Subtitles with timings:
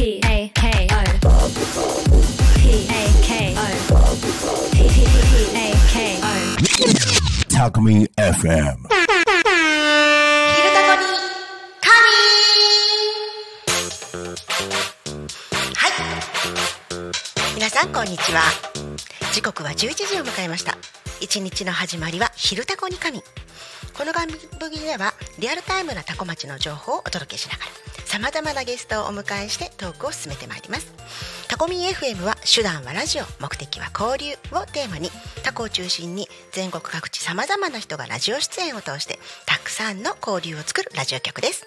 [0.00, 1.36] P A K O
[2.56, 4.00] P A K O
[4.72, 5.04] P P
[5.54, 6.32] A K O
[7.50, 8.88] Talk Me FM.
[17.54, 18.40] 皆さんこんにちは。
[19.34, 20.78] 時刻は11時を迎えました。
[21.20, 23.22] 一日の始まりは昼タコに神。
[23.96, 24.26] この番
[24.58, 27.70] 組ではリアルタイムなタコ町の情報をお届けしながら
[28.06, 30.92] さまざまなゲストをお迎えしてトークを進めてまいります。
[31.48, 35.10] タコミン FM は手段はラジオ目的は交流をテーマに
[35.42, 41.66] タコを中心に全国各地さまざまな人がラジオ出演を通してたくさんの交流を作るラジオ局です。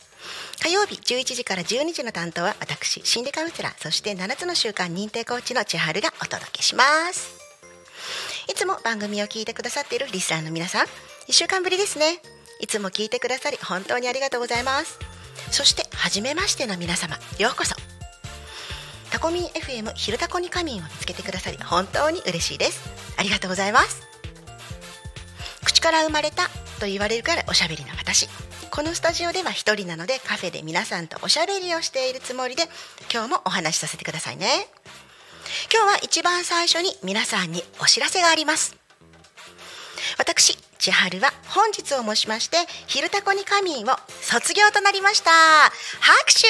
[0.63, 7.39] 火曜日11時から12時の担当は私心理カウンセラーそして7つの習慣認定コーチの千春がお届けします。
[8.47, 12.21] いつも番組を聞いてくださっているリスナーの皆さん1週間ぶりですね。
[12.59, 14.99] いつも聞いてくださり本当にありがとうございます。
[15.49, 17.75] そして初めましての皆様ようこそ。
[19.09, 22.87] タコミン FM 昼タコに仮眠を見つけてくださり本当に嬉しいです。
[23.17, 24.03] ありがとうございます。
[25.65, 26.43] 口から生まれた
[26.79, 28.29] と言われるからおしゃべりな私。
[28.71, 32.63] このスタジオでは一人なのでカフェで皆さんとおしゃべりをしているつもりで
[33.13, 34.47] 今日もお話しさせてくださいね。
[35.73, 38.77] 今日は一番最初に皆さんにお知らせがあります。
[40.17, 45.31] 私千春は本日をもしまして「昼タコに仮眠」を卒業となりました。
[45.99, 46.47] 拍手！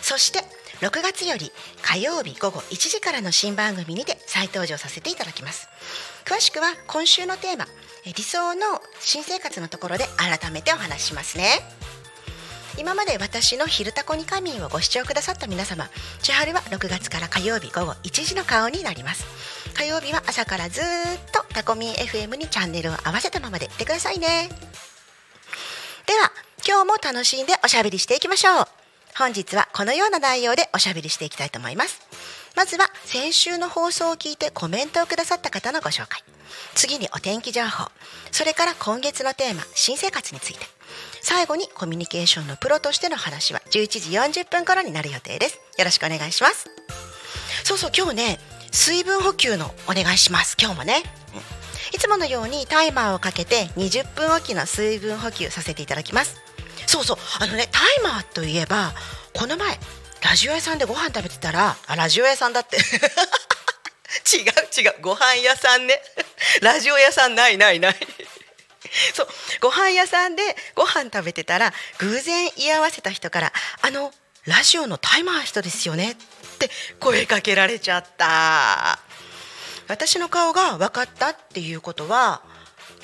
[0.00, 0.44] そして
[0.80, 5.68] 6月より火曜日午後1時からの新番組にて再登場させていただきます。
[6.24, 7.66] 詳しくは今週のテーマ
[8.04, 11.60] え理想の新生活のところで改めてお話ししますね。
[12.78, 15.90] 今まで私の「昼タコに仮眠」をご視聴くださった皆様
[16.22, 19.24] 千春は6月から火曜日午後1時の顔になります。
[19.74, 20.84] 火曜日は朝からずっ
[21.32, 24.48] とタコミン FM にチャンネルを合わせたままでいってくださいね。
[26.06, 26.32] では
[26.66, 28.68] 今日も楽しんでおしゃべりしていきましょう。
[29.16, 32.00] 本日はこのような内容でおしゃべりしていきたいと思います。
[32.56, 36.22] まずは先週の放送を聞いてコメントをくださった方のご紹介。
[36.74, 37.90] 次にお天気情報。
[38.30, 40.60] それから今月のテーマ新生活について。
[41.22, 45.60] 最後にコミュニケーションのプロとしての話は11時40分頃になる予定です。
[45.78, 46.68] よろしくお願いします。
[47.64, 48.38] そうそう今日ね
[48.70, 50.56] 水分補給のお願いします。
[50.60, 51.02] 今日もね、
[51.34, 51.62] うん
[51.94, 56.40] いつものようにタイマーをかけて20分おきの水分補給させていただきます。
[56.86, 58.92] そうそうあのねタイマーといえば
[59.34, 59.78] この前
[60.22, 62.76] ラジオ屋さんでご飯食べてたらあラジオ屋さんだって。
[64.32, 64.94] 違う違う。
[65.00, 66.00] ご飯屋さんね。
[66.60, 67.96] ラジオ屋さんないないない。
[69.14, 69.28] そう。
[69.60, 73.52] ご飯屋さんでご飯食べてたら偶然居合わせた人から
[73.82, 74.12] 「あの
[74.44, 76.14] ラジオのタイマー人ですよね」っ
[76.58, 78.98] て声かけられちゃった。
[79.88, 82.42] 私の顔が分かったっていうことは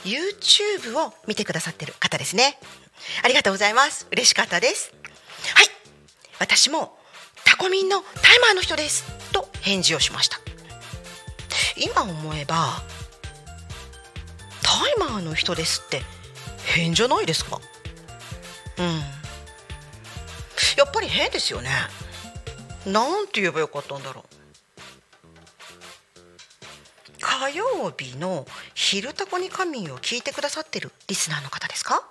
[0.04, 2.58] YouTube を見てくださってる方ですね。
[3.22, 4.06] ありがとうございます。
[4.10, 4.92] 嬉しかったです。
[5.54, 5.70] はい。
[6.38, 6.97] 私も
[7.58, 10.38] コミンのタイマーの人ですと返事をしました
[11.76, 12.82] 今思えば
[14.62, 16.02] タイマーの人ですって
[16.64, 17.60] 変じゃないですか
[18.78, 18.86] うん
[20.76, 21.70] やっぱり変ですよね
[22.86, 24.38] なんて言えばよかったんだろう
[27.20, 32.02] 火曜日の「昼タコに仮眠」を聞いてくださってるリスナーの方ですか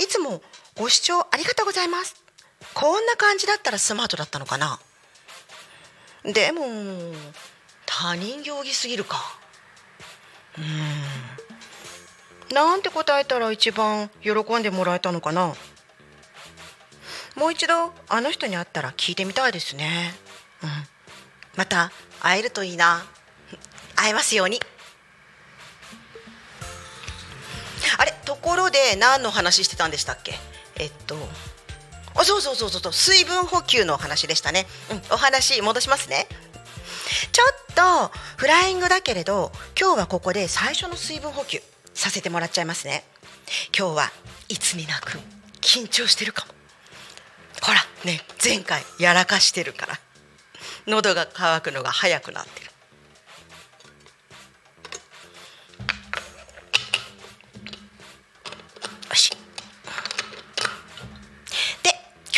[0.00, 0.42] いつも
[0.76, 2.23] ご視聴ありがとうございます
[2.74, 4.80] こんな感じだったらスマートだったのかな？
[6.24, 6.66] でも
[7.86, 9.22] 他人行儀すぎるか。
[10.58, 10.60] う
[12.52, 12.54] ん。
[12.54, 15.54] なんて答えたら一番喜んでもらえたのかな？
[17.36, 20.12] もう一度あの人に会ったら聞いてみたいですね。
[20.62, 20.70] うん。
[21.56, 23.04] また会えるといいな。
[23.96, 24.60] 会えますように。
[27.98, 28.12] あれ？
[28.24, 30.34] ところで何の話してたんでしたっけ？
[30.76, 31.16] えっと
[32.22, 32.92] そうそうそうそうそう。
[32.92, 36.26] 水分補給のお話でしたね、うん、お話戻しますね。
[37.32, 41.60] ちょっとフライングだけれど今日はここで最初の水分補給
[41.92, 43.04] させてもらっちゃいますね。
[43.76, 44.12] 今日は
[44.48, 45.18] いつになく
[45.60, 46.54] 緊張してるかも。
[47.62, 49.98] ほらね前回やらかしてるから。
[50.86, 52.70] 喉が渇くのが早くなってる。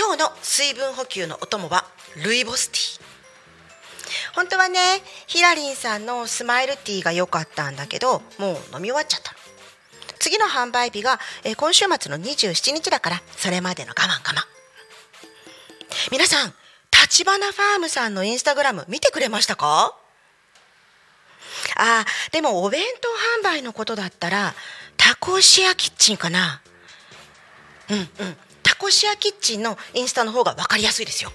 [0.06, 1.85] 今日の水分補給のお供は
[2.23, 3.03] ルイボスティー。
[4.37, 4.79] 本当はね
[5.26, 9.32] ヒラリンさんのスマイルティーが良かったんだけどもう飲み終わっちゃった
[10.20, 14.44] 次の販売日が、えー今週末の27日だからそれまでの我慢我慢。
[16.12, 16.55] 皆さん
[16.93, 19.97] 立花ファームさんのインスタグラム見てくれましたか？
[21.76, 22.85] あでもお弁
[23.43, 24.55] 当販売のことだったら
[24.97, 26.62] タコシアキッチンかな。
[27.91, 28.37] うんうん。
[28.76, 31.32] タコシアキッチンのインスタの方が分かりやすいですよ。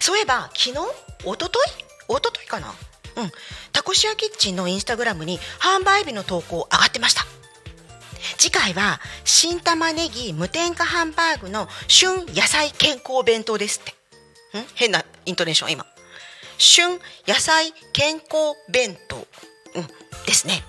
[0.00, 0.70] そういえば昨日？
[0.70, 0.88] 一昨
[1.20, 2.74] 日一昨日かな？
[3.16, 3.30] うん。
[3.72, 7.26] タコシアキッチンのインスタグラムに販売日の投稿上がってました。
[8.38, 14.58] 次回は新玉ねぎ無添加ハンバーグの旬野菜健康弁当ですって。
[14.58, 14.64] ん？
[14.74, 15.86] 変なイントネーション今。
[16.56, 16.98] 旬
[17.28, 19.24] 野菜健康弁当、うん、
[20.26, 20.62] ですね。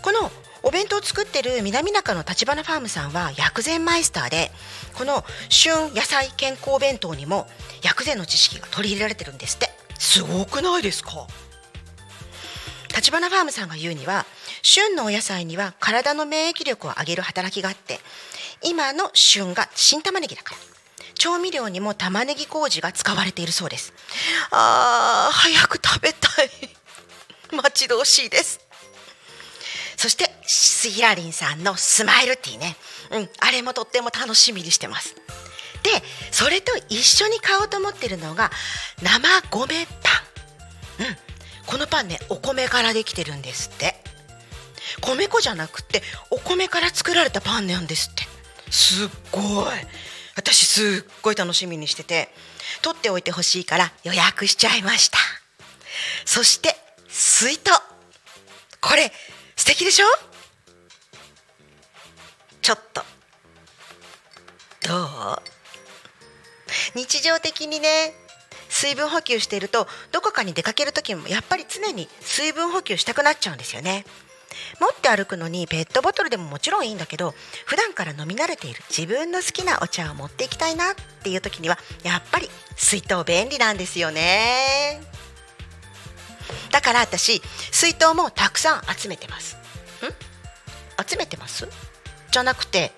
[0.00, 0.30] この
[0.62, 4.50] お弁当を作ってる南中の立花ファームさんは薬膳マイスターで
[4.94, 7.46] この旬野菜健康弁当にも
[7.82, 9.70] 薬膳の知識が取り入れられてるんですって。
[9.98, 11.26] すごくないですか？
[12.94, 14.26] 立花ファームさんが言うには
[14.62, 18.00] 旬のお野菜には体の免疫力を上げる働きがあって
[18.62, 20.60] 今の旬が新玉ねぎだから。
[21.14, 23.94] 調味料にも玉ねぎ麹が使われているそうです。
[24.50, 26.50] あー早く食べたい。
[27.52, 28.65] 待ち遠しいです
[30.06, 30.30] そして
[30.88, 32.76] ヒラリンさんのスマイルティーね、
[33.10, 35.16] うん、あれもとっても楽しみにしてます。
[35.82, 35.90] で
[36.30, 38.52] それと一緒に買おうと思ってるのが
[39.02, 41.16] 生米パン、うん、
[41.66, 43.96] このパンねお米からできてるんですって。
[45.00, 48.22] 米粉じゃなくてお米から作られたパンなんですって。
[48.70, 49.66] すっごい。
[50.36, 52.28] 私すっごい楽しみにしてて
[52.80, 55.18] 取っておいてほしいから予約しちゃいました。
[56.24, 56.76] そして
[57.08, 57.72] 水筒。
[58.80, 59.10] これ
[59.56, 60.06] 素敵でしょ？
[62.62, 63.02] ちょっと。
[64.86, 65.42] どう？
[66.94, 68.12] 日常的にね
[68.68, 74.04] 水分補給しているとどこかに出かける時もやっぱり常に水分補給したくなっちゃうんですよね。
[74.80, 77.34] 持って歩くのにペットボトルでももちろんいいんだけど
[77.66, 85.00] 普段から飲み慣れている自分の好きなお茶を持っていきたいなっていう時にはやっぱり水筒便利なんですよね。
[86.76, 87.40] だから私
[87.72, 89.56] 水筒もたくさん集めてます。
[89.56, 89.58] ん？
[91.08, 91.66] 集めてます？
[92.30, 92.92] じゃなくて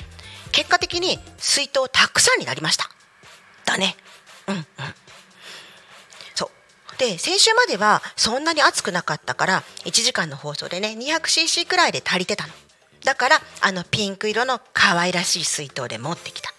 [0.50, 2.90] 結果的に水筒たくさんになりました。
[3.64, 3.94] だね。
[4.48, 4.64] うんうん。
[6.34, 6.98] そう。
[6.98, 12.52] で先週まではそんなに暑くなかったから1時間の放送でね 200cc くらいで足りてたの。
[13.04, 16.52] だからあのピンク色の可愛らしい水筒で持ってきた。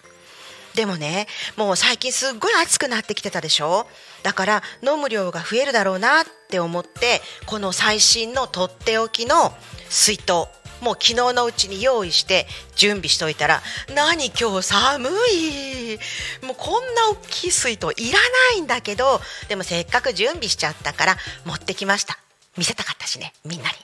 [0.74, 1.26] でもね
[1.56, 3.86] もう最近すっごい暑くなってきてたでしょ？
[4.22, 9.52] だから飲む量が増えるだろうなって思ってこの最新のとっておきの
[9.88, 10.46] 水筒
[10.80, 13.60] もう昨日のうちに用意して準備しといたら
[13.94, 15.98] 何今日寒い
[16.46, 22.18] もうこんな大きい水筒いらないんだけどでもせっかく準備しちゃったから持ってきました。
[22.56, 23.74] 見せたかったしねみんなに。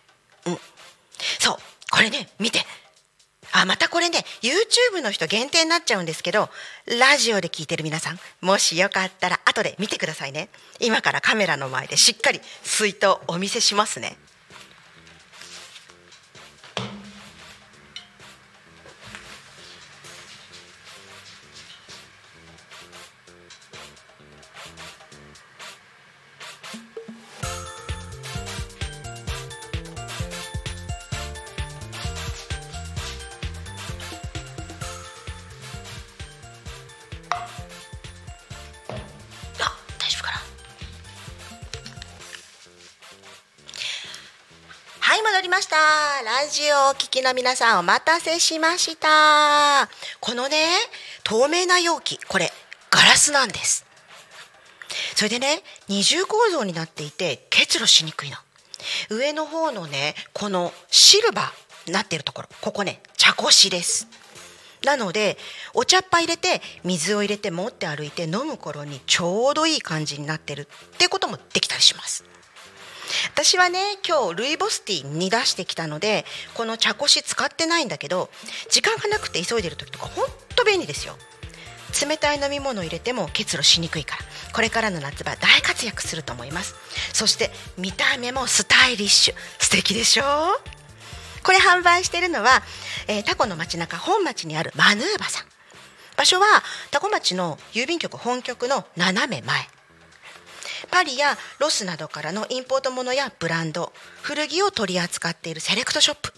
[0.46, 0.58] うん。
[1.38, 1.56] そう
[1.90, 2.60] これね見て。
[3.52, 6.48] あまたこれね YouTube の人限定になっちゃうんですけど
[6.98, 10.48] ラジオで聞いてる皆さんもしよかったら後で見てくださいね。
[10.80, 14.16] 今からカメラの前でしっかり水筒お見せしますね。
[45.56, 45.76] ました。
[46.22, 49.88] ラジオをお聞きの皆さんお待たせしました。
[50.20, 50.66] このね
[51.24, 52.52] 透明な容器これ
[52.90, 53.86] ガラスなんです。
[55.14, 58.36] それでね二重構造になっていて結露しにくいの。
[59.08, 64.08] 上の方のねこのシルバーになってるところここね茶こしです。
[64.84, 65.38] なので
[65.72, 72.24] お茶っ葉入れて水を入れて持って歩いて飲む頃にちょうどいい感じになってるってこともできたりします。
[73.32, 78.30] 私はね今日ルイボスティーに出してきたのでこの茶こし使ってないんだけど
[78.70, 81.16] 時間がなくて急いでる時とかほんと便利ですよ。
[82.08, 84.22] 冷たい飲み物を入れても結露しにくいから
[84.52, 86.74] これからの夏場大活躍すると思います。
[87.12, 89.34] そして見た目もスタイリッシュ。
[89.58, 90.24] 素敵でしょ？
[90.24, 90.60] う
[91.42, 92.62] これ販売しているのは、
[93.06, 95.46] えータコの街中本町にあるマヌーバさん。
[96.16, 96.46] 場所は
[96.90, 99.68] タコ町の郵便局本局の斜め前。
[100.90, 103.92] パリやロスなどからのインポートものやブランド
[104.22, 106.32] 古着を取り扱っているセレクトショップ。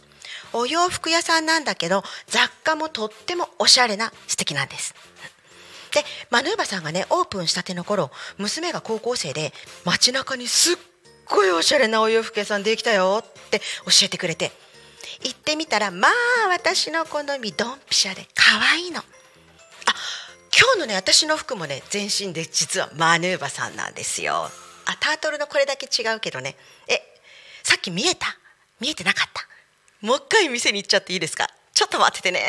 [0.52, 4.94] お洋服屋さんなんだけど雑貨もとってもおしゃれな素敵なんです。
[5.92, 9.52] でマヌーバさんがねオープンしたての頃娘が高校生で
[9.84, 10.76] 街中にすっ
[11.26, 13.64] ごいおしゃれなお洋服屋さんできたよって教
[14.02, 14.52] えてくれて。
[15.24, 19.02] 行ってみたらまあ私の好みドンピシャで可愛いの。
[20.60, 24.50] 今日のね私の服もね全身で実はマヌーバさんなんですよ。
[24.86, 26.56] あタートルのこれだけ違うけどね。
[26.88, 26.94] え
[27.62, 28.26] さっき見えた？
[28.80, 29.46] 見えてなかった？
[30.04, 31.46] もう一回店に行っちゃっていいですか？
[31.72, 32.40] ちょっと待っててね。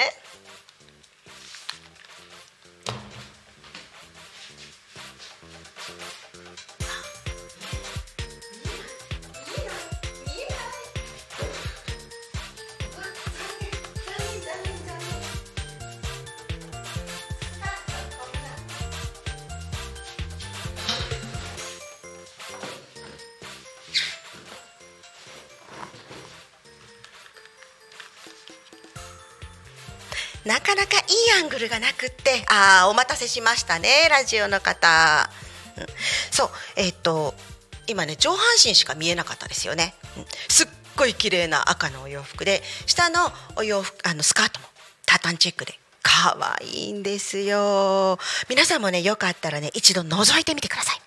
[31.09, 35.29] いいアングルがなくってあーお待たせしましたねラジオの方、
[35.77, 35.85] うん。
[36.31, 37.33] そうえっ、と
[37.87, 40.25] 今ね上半身しか見えなかったですよね、うん。
[40.47, 43.19] すっごい綺麗な赤のお洋服で下の
[43.55, 44.67] お洋服あのスカートも
[45.05, 45.79] タタンチェックで。
[46.01, 48.17] 可愛いんですよ。
[48.49, 51.01] 皆さんもねよかったらね一度覗いてみてください。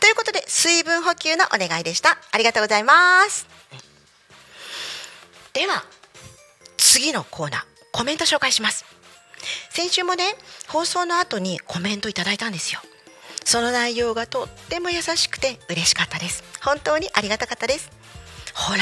[0.00, 2.18] ということで水分補給のお願いでした。
[2.30, 3.46] ありがとうございます。
[5.54, 5.84] では
[6.76, 7.73] 次のコーナー。
[7.94, 8.84] コメント紹介します。
[9.70, 10.24] 先週もね
[10.66, 12.80] 放送の後にコメントいただいたんですよ。
[13.44, 16.42] その内容がとっても優しくて嬉しかったです。
[16.60, 17.92] 本当にありがたかったです。
[18.52, 18.80] ほら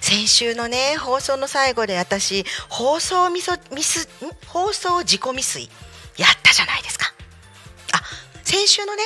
[0.00, 5.68] 先週のね放送の最後で私放送ミソミスん放送自己未遂
[6.16, 7.12] やったじゃないですか。
[7.92, 8.02] あ
[8.44, 9.02] 先週のね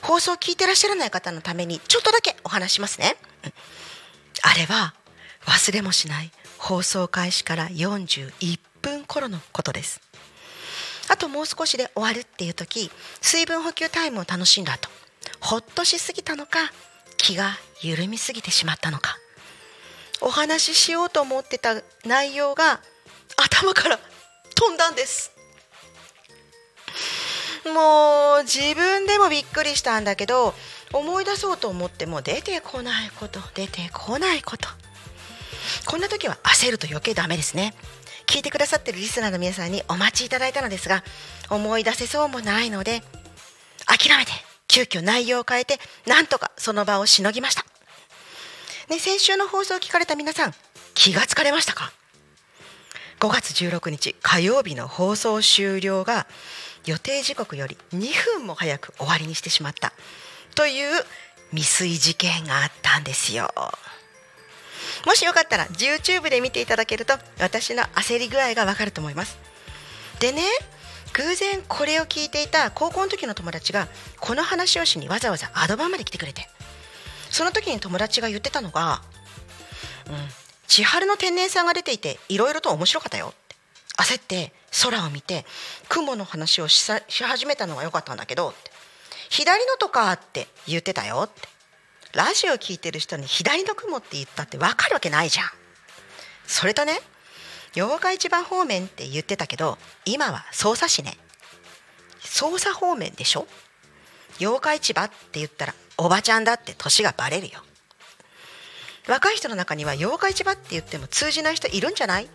[0.00, 3.52] 放送を聞いてらっしゃらない方のためにちょっとだけお話ししますね、うん。
[4.42, 4.94] あれは
[5.46, 6.30] 忘れもしない。
[6.60, 10.00] 放送開始から41分頃のことです。
[11.08, 12.90] あともう少しで終わるっていう時
[13.20, 14.88] 水分補給タイムを楽しんだ後
[15.40, 16.70] ほっとしすぎたのか
[17.16, 19.16] 気が緩みすぎてしまったのか。
[20.20, 22.80] お話ししようと思ってた内容が
[23.38, 23.98] 頭から
[24.54, 25.32] 飛んだんです。
[27.74, 30.54] もう自分でもびっくりしたんだけど
[30.92, 34.68] 思い出そうと思っても出てこないこと出てこないこと。
[35.86, 37.74] こんな時は焦ると余計ダメですね。
[38.26, 41.02] 聞いてくださってるリスナーの皆さんにお待ちいただいたのですが
[41.50, 43.02] 思い出せそうもないので
[43.86, 44.30] 諦めて
[44.68, 47.64] 急遽内容を変えてなんとかその場をしのぎました、
[48.88, 50.54] ね、先週の放送を聞かれた皆さん
[50.94, 51.92] 気がつかれましたか
[53.18, 56.28] ？5月16日火曜日の放送終了が
[56.86, 59.92] 予定時刻より2分も早く終わりにしてしまった
[60.54, 61.04] という
[61.50, 63.50] 未遂事件があったんですよ。
[65.06, 69.38] もしよかったら YouTube で見ていただけると私の焦り具合がわかると思います。
[70.18, 70.42] でね
[71.12, 73.88] 偶然これを聞いていた高校の時の友達が
[74.20, 76.48] この話をしにわざわざアドバンまで来てくれて。
[77.30, 79.02] その時に友達が言ってたのが
[80.08, 80.28] 「うん、
[80.66, 83.56] 千春の天然さんが出ていていろいろと面白かったよ」って。
[83.96, 85.46] 焦って空を見て
[85.88, 88.70] 雲の話をし始めたのが良かったんだけどって。
[89.28, 91.48] 左のとかって言ってたよって。
[92.14, 95.46] ラジオ聞いてる人に左の雲って言ったって分かるわけないじゃん。
[96.46, 97.00] それとね
[97.76, 101.16] 八日市場方面って言ってたけど今は匝瑳市ね。
[102.20, 103.46] 匝瑳方面でしょ？
[104.40, 107.60] 八日市場って言ったらおばちゃんだって年がバレるよ。
[109.06, 112.28] 若い人の中には八日市場って言っても通じない人いるんじゃない？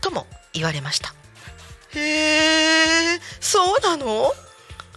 [0.00, 1.14] とも言われました。
[1.94, 4.32] へえそうなの？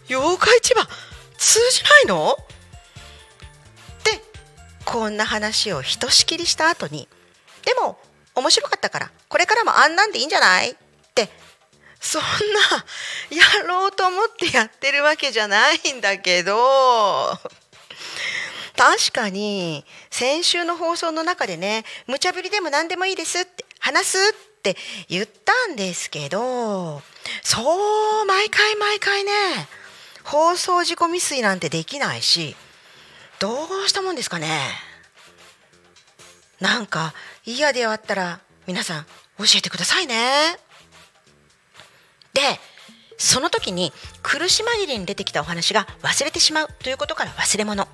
[0.08, 0.86] 八日市場
[1.38, 2.38] 通じないの？
[4.86, 7.08] こんな話をひとしきりした後に
[7.66, 7.98] でも
[8.36, 10.72] 面白かったからこれからもあんなんでいいんじゃない？
[10.72, 10.76] っ
[11.16, 11.30] て
[12.00, 12.30] そんな
[13.32, 17.38] やろうと思ってやってるわけじゃないんだけど
[18.78, 24.78] 確かに先週の放送の中でね無茶ぶりでも何でもいいですって話すって
[25.08, 27.02] 言ったんですけど
[27.42, 29.32] そう毎回毎回ね
[30.24, 32.56] 放送事故未遂なんてできないし
[33.40, 34.60] どうしたもんですかね？
[36.60, 37.14] なんか
[37.46, 39.06] 嫌であったら皆さん
[39.38, 40.58] 教えてくださいね。
[42.34, 42.42] で
[43.18, 47.88] その時に苦し紛れに出てきたお話が忘れてしまうということから忘れ物。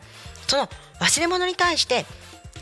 [0.48, 0.69] その
[1.00, 2.05] 忘れ物に対して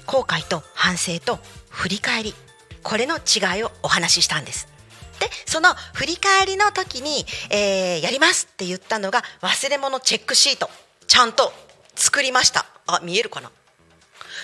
[0.06, 2.34] 後悔と反省と振り返り。
[2.82, 4.68] これの違いをお話ししたんです。
[5.20, 10.70] でその振り返りの時に、えーやりますって言ったのが忘れ物チェックシート。
[11.08, 11.52] ちゃんと
[12.00, 12.66] 作りました。
[12.88, 13.52] あ見えるかな？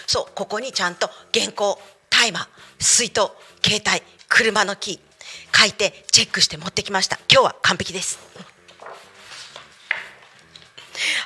[0.07, 2.47] そうここにちゃんと原稿タイマー
[2.79, 3.29] 水筒
[3.63, 7.17] 携帯車のキー書いてチェックして持ってきました。
[7.31, 8.19] 今日は完璧です。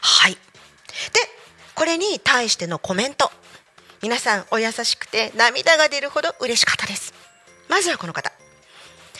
[0.01, 0.33] はい。
[0.33, 0.39] で
[1.73, 3.31] これに対してのコメント。
[4.01, 7.13] 皆さんお優しくて涙が出るほど嬉しかったです。
[7.67, 8.31] まずはこの方。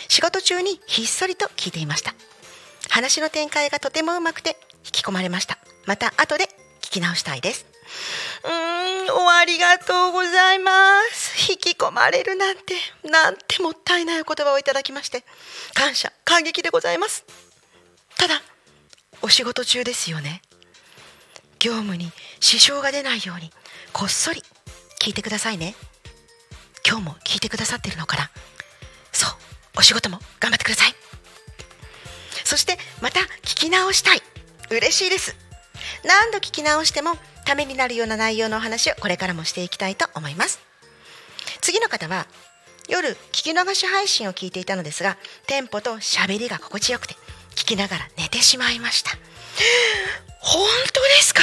[0.08, 2.14] 仕事中にひっそりと聞いていました。
[2.90, 5.58] 話の展開がとてもうまくて引き込まれました。
[5.86, 6.48] また後で
[6.90, 7.68] 聞き直したいです。
[8.44, 10.72] うーんおありがとうございま
[11.12, 11.52] す。
[11.52, 12.74] 引き込まれるなんて
[13.08, 15.24] なんてもったいないお言葉をいただきまして
[15.76, 17.26] 感謝感激でございます。
[18.18, 18.42] ただ
[19.22, 20.42] お仕事中ですよね。
[21.60, 23.52] 業務に支障が出ないように
[23.94, 24.42] こっそり
[25.00, 25.76] 聞いてくださいね。
[26.88, 28.32] 今日も聞いてくださってるのかな
[29.12, 29.32] そう
[29.78, 30.96] お仕事も頑張ってください。
[32.44, 34.24] そしてまた聞き直したい。
[34.72, 35.49] 嬉しいです。
[36.04, 40.60] 何度聞き直してもためになるような内容のお話をこれからもしていきたいと思います。
[41.62, 42.28] 次の方は
[42.88, 45.18] 夜聞き逃し配信を聞いていたのですが
[45.48, 47.16] テンポと喋りが心地よくて
[47.52, 49.12] 聞きながら寝てしまいました。
[50.40, 51.42] 本当ですか？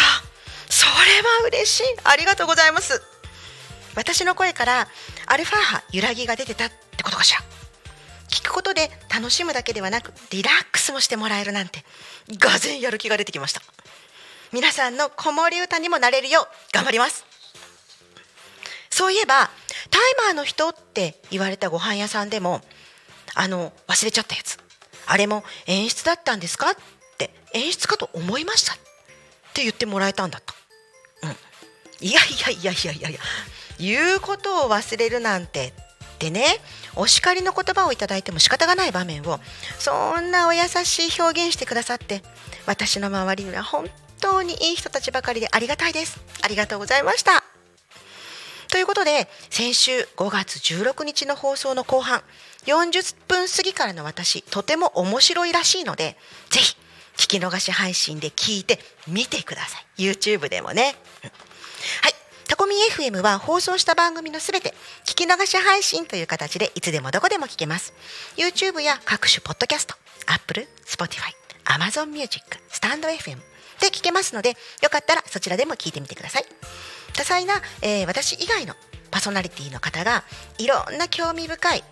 [0.68, 1.82] それは嬉しい。
[2.04, 3.02] ありがとうございます。
[3.94, 4.88] 私の声から
[5.26, 7.40] アルファ波揺らぎが出てたってことかしら。
[8.28, 11.84] 聞くことで楽しむだけではなくリラックスもしてもらえるなんて
[12.38, 13.62] がぜんやる気が出てきました。
[14.52, 17.24] 皆さんの子守歌にもなれるよう頑張ります。
[18.90, 19.50] そういえば
[19.90, 22.60] タイマーの人って言われたご飯屋さんでも
[23.34, 24.58] あの忘れちゃったやつ。
[25.06, 26.74] あれも演出だったんですかっ
[27.16, 28.76] て演出かと思いましたっ
[29.54, 30.52] て言ってもらえたんだと、
[31.22, 33.20] うん、いやいやいやいやいやいや
[33.78, 35.72] 言うことを忘れるなんて
[36.14, 36.44] ってね
[36.96, 39.38] お叱りの言葉をいただいても仕方がない場面を
[39.78, 42.22] そんなお優しい表現してくださって
[42.66, 43.88] 私の周りには本
[44.20, 46.20] 当にいい人たちばかりでありがたいです。
[46.42, 47.44] ありがとうございました。
[48.68, 52.22] ということで先週5月16日の放送の後半
[52.66, 56.16] 40分過ぎからの私とても面白いらしいので
[56.50, 56.76] ぜひ
[57.16, 60.02] 聞き逃し配信で聞いてみてください。
[60.02, 60.96] YouTube でもね、
[62.02, 62.12] はい。
[62.48, 67.92] タコミン FM は放送した番組のすべて聞き流し配信という形でいつでもどこでも聞けます。
[68.36, 69.94] YouTube や各種ポッドキャスト
[70.26, 71.32] Apple、Spotify、
[71.64, 76.44] Amazon Music、スタンド FM で聞けますのでよかったらそちらでも聞いてみてください。
[77.14, 78.74] 多彩な、えー私以外の
[79.10, 80.24] パーソナリティの方が
[80.58, 81.84] いろんな興味深い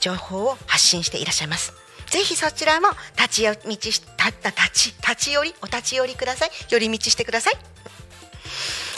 [0.00, 1.72] 情報を発信していらっしゃいます。
[2.10, 6.50] ぜひそちらも立ち寄り道し立った立ち立ち寄りお立ち寄りください。
[6.70, 7.54] 寄り道してください。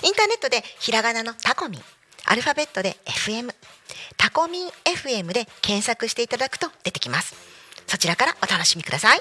[0.03, 1.83] インターネットでひらがなのタコミン
[2.27, 3.53] アルファベットで FM
[4.17, 7.35] タコミン FM で検索していただくと出てきます。
[7.87, 9.21] そちらからお楽しみください。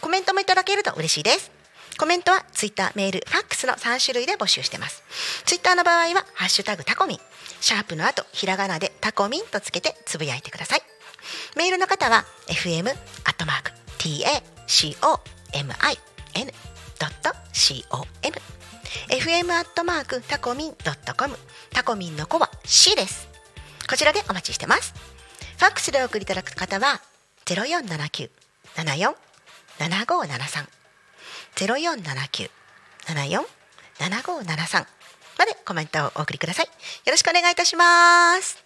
[0.00, 1.53] コメントもいただけると嬉しいです。
[1.96, 5.02] コメントはツイッター、メール、ファックスの3種類で募集してます。
[5.44, 7.18] ツイッターの場合はハッシュタグタコミン。
[7.60, 10.82] シャープの後ひらがなでタコミンとつけてつぶやいてください。
[11.56, 15.24] メールの方は fm アットマーク tacomin.com
[19.08, 21.36] fm アットマークタコミンドットコム。
[21.72, 23.28] タコミンの子は C です。
[23.88, 24.94] こちらでお待ちしてます。
[25.58, 27.00] ファックスでお送りいただく方は
[27.46, 28.30] 0479
[28.76, 29.14] 74
[29.78, 30.83] 7573 0479 74
[34.00, 34.86] 7573
[35.38, 36.66] までコメントをお送りください。
[36.66, 36.72] よ
[37.10, 38.62] ろしくお願いいたします。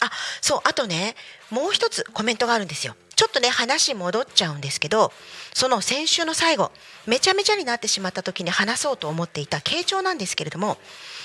[0.00, 1.14] あそうあとね
[1.50, 2.96] もう一つコメントがあるんですよ。
[3.16, 5.12] ちょっとね話戻っちゃうんですけど
[5.52, 6.72] その先週の最後
[7.06, 10.78] めちゃめちゃになってしまった時に話そうと思っていた傾聴なんですけれども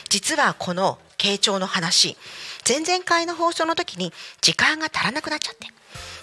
[0.10, 2.18] 実はこの傾聴の話
[2.68, 5.68] 前々回の放送の時に時間が足らなくなっちゃって。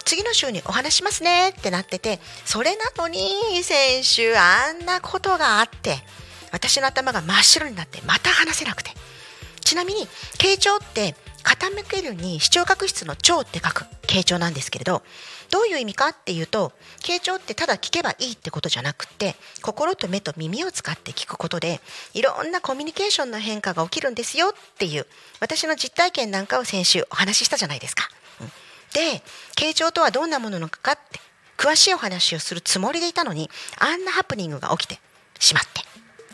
[0.05, 3.19] 次の週にお話しますねってなっててそれなのに
[3.63, 5.97] 先週あんなことがあって
[6.51, 8.91] 私の頭が真っ白になってまた話せなくて
[9.61, 10.07] ちなみに
[10.37, 15.01] 傾聴って傾けるに視聴覚室の聴って書く傾聴なんですけれど
[15.51, 21.79] どういう意味かっていうと傾聴ってただ聞けばいいってことじゃなくって心と目と耳を使って聞くことで
[22.13, 25.05] いろんなコミュニケーションの変化が起きるんですよっていう
[25.39, 28.09] 私の実体験なんかを先週お話ししたじゃないですか。
[28.95, 29.23] うんで
[29.55, 31.19] 傾聴とはどんなものなのかって
[31.57, 34.99] 詳しいお話をするつもりでいたのにあんなハプニングが起きて
[35.39, 35.81] しまって。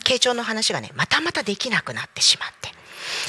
[0.04, 2.70] 傾聴の話がねまたまたできなくなってしまって。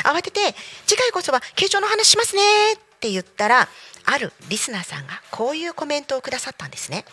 [0.04, 0.40] 慌てて
[0.86, 2.42] 次回こそは傾聴の話しますね
[2.74, 3.68] って言ったら
[4.06, 7.06] あるリスナーさんがこういうコメントをくださったんですね。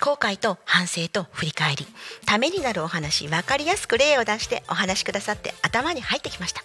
[0.00, 1.86] 後悔と反省と振り返り。
[2.24, 6.62] ためになるお話分かりやすく例を出してお話しくださって頭に入ってきました。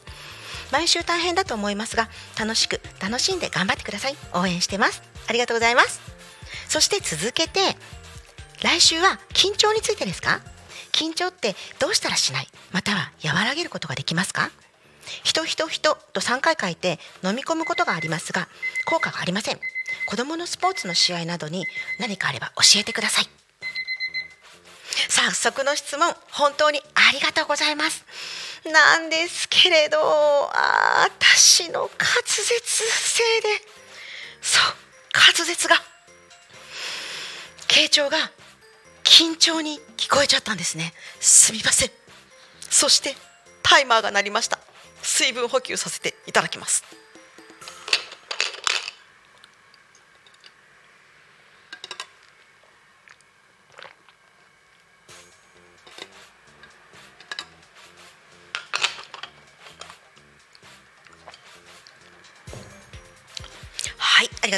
[0.72, 4.16] 毎週大変だと思いますが楽しく楽しんで頑張ってください。
[4.34, 5.04] 応援してます。
[5.28, 6.02] ありがとうございます。
[6.68, 7.60] そして続けて
[8.64, 10.40] 来週は緊張についてですか？
[10.92, 12.48] 緊張ってどうしたらしない？
[12.72, 14.50] または和らげることができますか？
[15.24, 18.48] 人人人と3回書いて飲み込むことがありますが
[18.86, 19.60] 効果がありません。
[20.08, 21.66] 子供のスポーツの試合などに
[22.00, 23.26] 何かあれば教えてください。
[25.10, 28.06] 早速の質問本当にありがとうございます。
[28.72, 31.90] なんですけれどあ私の滑
[32.26, 33.48] 舌性で
[34.42, 34.76] そう
[35.14, 35.76] 滑舌が
[37.68, 38.18] 傾聴が
[39.04, 40.94] 緊張に聞こえちゃったんですね。
[41.20, 41.90] すみません。
[42.70, 43.16] そして
[43.62, 44.60] タイマーが鳴りました。
[45.02, 46.84] 水分補給させていただきます。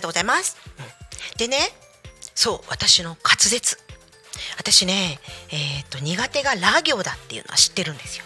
[0.05, 0.57] とうございます。
[1.37, 1.57] でね
[2.33, 3.77] そう私の滑舌。
[4.57, 5.19] 私ね
[5.51, 8.25] えっ、と苦手がラ行だっていうのは知ってるんですよ。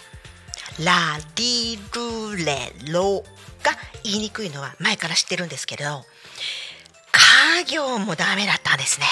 [0.79, 3.23] ラディルレロ
[3.63, 3.71] が
[4.03, 6.05] 言いにくいのは前から知ってるんですけれど
[7.11, 9.05] 家行もダメだったんですね。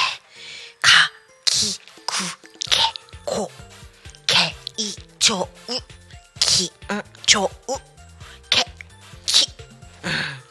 [0.82, 1.12] か
[1.46, 2.14] きく
[2.70, 2.80] け
[3.26, 3.52] こ
[4.26, 5.72] けいちょう
[6.40, 6.70] きん
[7.26, 7.74] ちょう
[8.50, 8.66] け
[9.26, 9.48] き。
[10.04, 10.47] うん。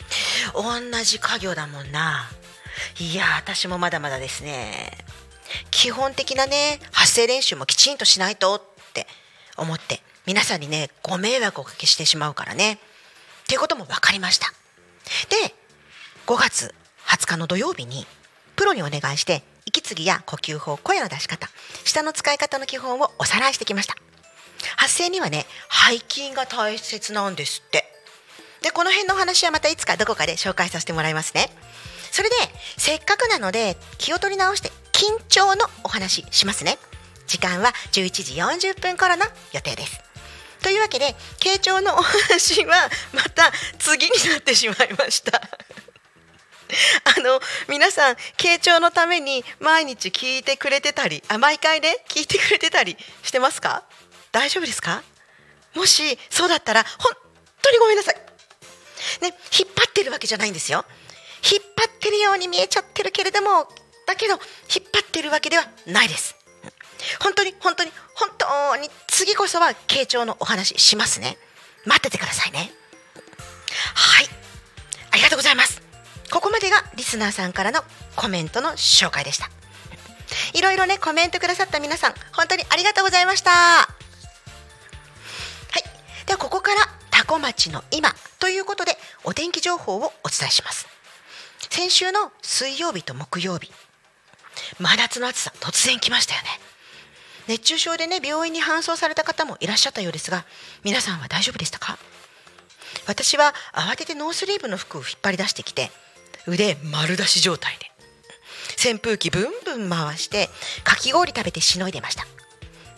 [0.57, 2.31] 同じ家業だもんな。
[2.99, 4.91] いや私もまだまだですね。
[5.71, 8.63] 基本的なね発声練習もきちんとしないとっ
[8.95, 9.07] て
[9.57, 12.73] 思って皆さんにねご迷惑をおかけしてしまうからね。
[12.75, 12.79] っ
[13.47, 14.53] ていうことも分かりました。
[15.29, 15.55] で
[16.27, 16.75] 5月
[17.07, 18.07] 20日の土曜日に
[18.57, 21.49] プロにお願いして息継ぎや呼吸法声の出し方
[21.85, 23.95] 舌の使い方の基本をおさらいしてきました。
[24.79, 25.45] 発声にはね
[25.91, 27.86] 背筋が大切なんですって。
[28.67, 31.51] でこの辺の話はまたいつかどこかで紹介させてもらいますね。
[32.11, 32.35] それで
[32.77, 36.77] せっかくなので気を取り直して緊張のお話しますね。
[37.29, 40.01] 時間は11時40分頃の予定です。
[40.65, 42.75] というわけで傾聴のお話は
[43.13, 45.41] また次になってしまいました。
[47.17, 53.85] あの皆さん傾聴のために毎日聞いてくれてたりあ毎回ね聞いてくれてたりしてますか？
[54.33, 55.05] 大丈夫ですか？
[55.77, 57.13] もしそうだったら本
[57.63, 58.17] 当にごめんなさい。
[59.21, 60.85] ね引っ張ってるわけじゃないんですよ。
[61.43, 63.69] 引っ張ってるように見えちゃってるけれども
[64.07, 64.41] だけど引っ
[64.93, 66.35] 張ってるわけではないです。
[67.21, 71.39] 本当に本当に本当に次こそは傾聴のお話しますね。
[71.85, 72.73] 待っててくださいね。
[73.95, 74.27] はい。
[75.13, 75.83] ありがとうございます。
[76.31, 77.81] ここまでがリスナーさんからの
[78.17, 79.49] コメントの紹介でした。
[80.55, 83.51] いろいろねコメントくださった皆さん本当にありがとうございました。
[83.51, 83.87] は
[85.79, 86.27] い。
[86.27, 86.81] ではここから
[87.27, 88.93] タコ町の今ということで
[89.25, 90.87] お天気情報をお伝えします。
[91.71, 93.73] 先週の水曜日と木曜日
[94.79, 96.49] 真夏の暑さ突然来ましたよね。
[97.49, 100.45] 熱中症でね病院に搬送された方もいらっしゃったようですが
[100.85, 101.99] 皆さんは大丈夫でしたか？
[103.09, 105.91] 私は慌ててノースリーブの服を引っ張り出してきて
[106.47, 110.49] 腕丸出し状態で扇風機ブンブン回して
[110.85, 112.25] かき氷食べてしのいでました。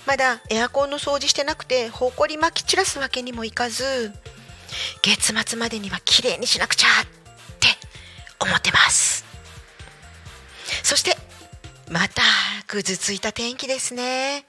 [0.08, 4.10] まだエアコンの掃除してなくてほこりまき散らすわけにもいかず
[5.02, 7.06] 月末までにはきれいにしなくちゃっ
[7.60, 7.68] て
[8.40, 9.26] 思ってます。
[10.82, 11.14] そして
[11.90, 12.22] また
[12.68, 14.46] ぐずついた天気ですね。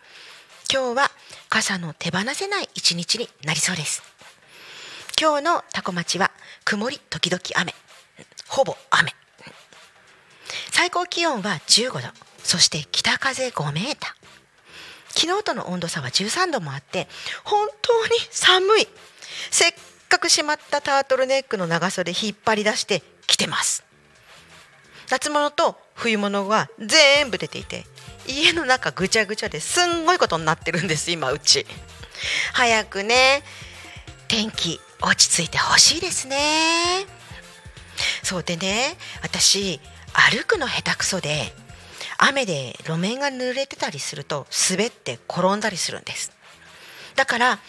[0.73, 1.11] 今日は
[1.49, 4.01] 傘の手放せない一日になりそうです。
[5.19, 6.31] 今日のタコ町は
[6.63, 7.75] 曇り時々雨。
[8.47, 9.13] ほぼ雨。
[10.71, 12.07] 最高気温は15度。
[12.43, 14.18] そして北風5メーター。
[15.09, 17.07] 昨日との温度差は13度もあって
[17.43, 18.87] 本当に寒い。
[19.51, 19.73] せっ
[20.07, 23.83] かくしまったタートルネックの長袖引っ張り出して着てます。
[25.09, 27.85] 夏物と冬物は全部出ていて
[28.27, 31.65] 家の中ぐちゃぐちゃですんごいことになってるんです今うち。
[32.53, 33.43] 早くね
[34.27, 37.05] 天気落ち着いてほしいですね。
[38.23, 39.79] そうでね私
[40.13, 41.53] 歩くの下手くそで
[42.21, 46.31] 雨で路面が濡れてたりすると滑って転んだりするんです。
[47.15, 47.59] だから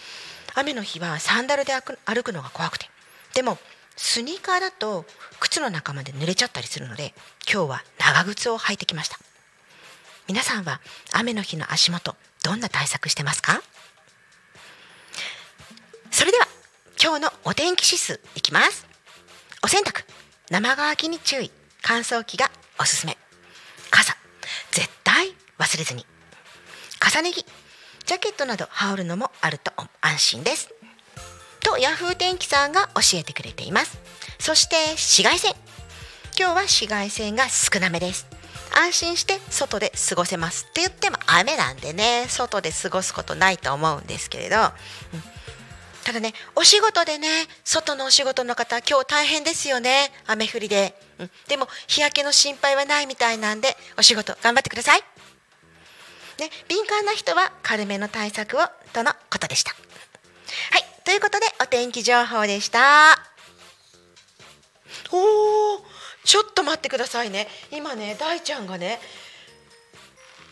[0.53, 1.71] 雨の日はサンダルで
[2.05, 2.89] 歩くのが怖くて。
[3.33, 3.57] でも
[3.95, 5.05] スニーカーだと
[5.39, 7.13] 靴の中まで濡れちゃったりするので
[7.51, 9.17] 今日は長靴を履いてきました。
[10.27, 10.81] 皆さんは
[11.13, 13.61] 雨の日の足元どんな対策してますか？
[16.11, 16.47] それでは
[17.01, 18.85] 今日のお天気指数いきます。
[19.63, 20.03] お洗濯
[20.49, 21.51] 生乾きに注意。
[21.81, 23.17] 乾燥機がおすすめ。
[23.89, 24.15] 傘。
[24.71, 26.05] 絶対忘れずに。
[27.01, 27.45] 重ね着。
[28.05, 29.71] ジャケットなど羽織るのもあると
[30.01, 30.69] 安心です。
[31.61, 33.99] とヤフー天気さんが教えてくれています。
[34.39, 35.53] そして紫外線。
[36.37, 38.27] 今日は紫外線が少なめです。
[38.73, 42.25] 安心して外で過ごせますって言っても雨なんでね。
[42.29, 44.63] 外で過ごすことないと思うんですけれど、うん、
[46.03, 47.27] ただねお仕事でね
[47.63, 50.11] 外のお仕事の方今日大変ですよね。
[50.25, 55.01] 雨降りで、うん、でも日焼けの心配はないみたいなんでお仕事頑張ってください。
[56.39, 58.61] ね、敏感な人は軽めの対策を
[58.93, 59.71] とのことでした。
[59.71, 59.77] は
[60.79, 60.85] い。
[61.05, 63.19] ということでお天気情報でした。
[65.11, 65.81] おー
[66.23, 67.47] ちょっと待ってくださいね。
[67.71, 68.99] 今ね大ちゃんがね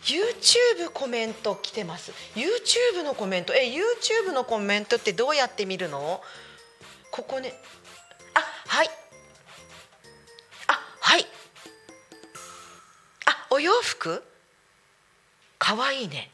[0.02, 2.12] YouTube コメント来てます。
[2.34, 3.54] YouTube のコメント。
[3.54, 6.22] え YouTube のコメントってどうやって見るの？
[7.10, 7.52] ここね。
[8.34, 8.90] あはい。
[10.66, 11.26] あはい。
[13.26, 14.22] あお洋服？
[15.58, 16.30] かわいいね。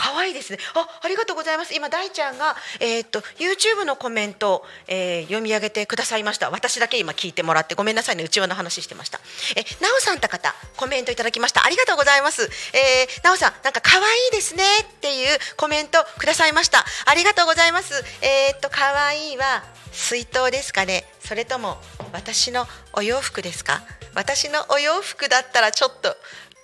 [0.00, 0.58] 可愛いですね。
[0.74, 1.74] あ、ありがとうございます。
[1.74, 6.48] 今大ちゃんがえー、っと YouTube のコメント、えー、読み上げてくださいました。
[6.48, 8.24] 私だけ今聞いてもらってごめんなさいね。
[8.24, 9.20] 内輪の話してました。
[9.56, 11.64] え、なおさんた方コメントいただきました。
[11.66, 12.48] ありがとうございます。
[12.72, 16.84] えー、なおさんなんか可愛いですねっていうコメントくださいました。
[17.04, 18.02] ありがとうございます。
[18.22, 21.04] えー、っと可愛いは水筒ですかね。
[21.22, 21.76] それとも
[22.12, 23.82] 私のお洋服ですか？
[24.14, 26.16] 私のお洋服だったらちょっと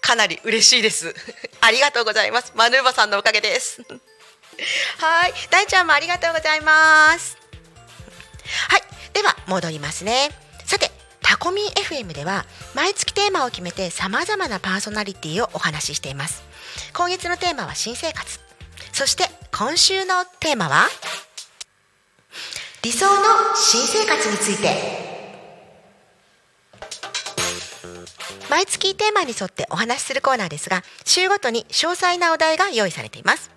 [0.07, 1.13] かなり嬉しいです。
[1.61, 2.53] ありがとうございます。
[2.55, 3.83] マヌーバさんのおかげです。
[5.03, 5.35] はい。
[5.51, 7.37] 大ちゃんもありがとうございます。
[8.69, 8.83] はい。
[9.13, 10.31] では戻りますね。
[10.65, 10.93] さて
[11.23, 16.45] タコミン FM では毎月テーマを決めてさまざまなパーソナリティをお話ししています。
[16.93, 18.39] 今月のテーマは新生活。
[18.93, 20.87] そして今週のテーマは
[22.83, 25.16] 理想の新生活について。
[28.49, 33.51] 毎月テーマに沿ってお話しするコーナーですが週ごとに詳細なお題が用意されています。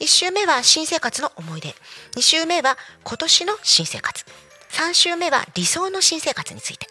[0.00, 1.74] 1週目は新生活の思い出。
[2.16, 4.24] 2週目は今年の新生活。
[4.70, 6.86] 3週目は理想の新生活について。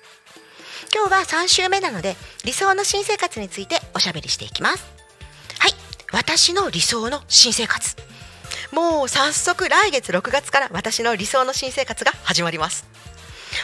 [0.93, 4.85] 今日は3週目なので理想の新生活についておしゃべりしていきます。
[5.59, 5.73] はい。
[6.11, 7.95] 私の理想の新生活。
[8.71, 12.85] もう早速来月6月から私の理想の新生活が始まります。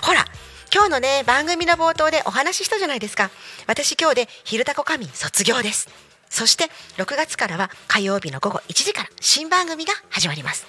[0.01, 0.25] ほら
[0.73, 3.29] 今日のね番組の冒頭でお話ししたじゃないですか。
[3.67, 5.87] 私今日で「昼タコ神」卒業です。
[6.31, 6.63] そして
[6.97, 10.65] 6月からは火曜日の午後1時から新番組が始まります。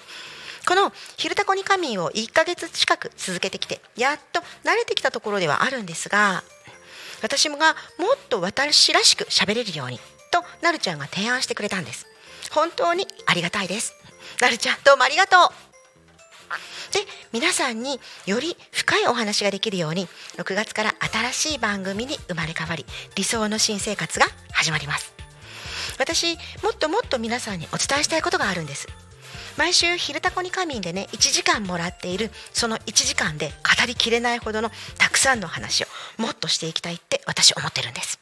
[0.67, 6.45] この「昼タコに仮眠」を1ヶ月近く続けてきてやっと慣れてきたところではあるんですが
[7.23, 9.99] 私もがもっと私らしく喋れるように
[10.31, 12.07] となるちゃんが提案してくれたんです。
[12.51, 13.95] 本当にありがたいです。
[14.39, 15.74] なるちゃんどうもありがとう。
[16.93, 17.01] で
[17.33, 25.15] 皆さんにより深いお話ができるように6月から新しい番組に生まれ変わり理想の新生活が始まります。
[25.99, 28.87] 私もっともっと皆さんにお伝えしたいことがあるんです。
[29.57, 38.19] 毎週「昼タコに仮眠」でね1時間もらっているその1時間で語りきれないほどのたくさんの話をもっとしていきたいって私思ってるんです。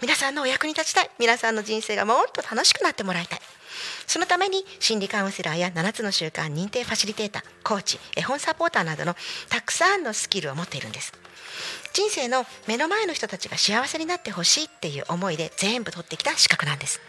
[0.00, 1.10] 皆さんのお役に立ちたい。
[1.18, 3.40] 皆さんの人生がもっと楽しくなってもらいたい。
[4.06, 9.14] そのために心理カウンセラーや7つの習慣認定ファシリテーターコーチ絵本サポーターなどの
[9.48, 11.12] たくさんのスキルを持っているんです。
[11.92, 17.00] 人生の目の前の人たちが幸せになってほしいっていう思いで全部取ってきた資格なんです。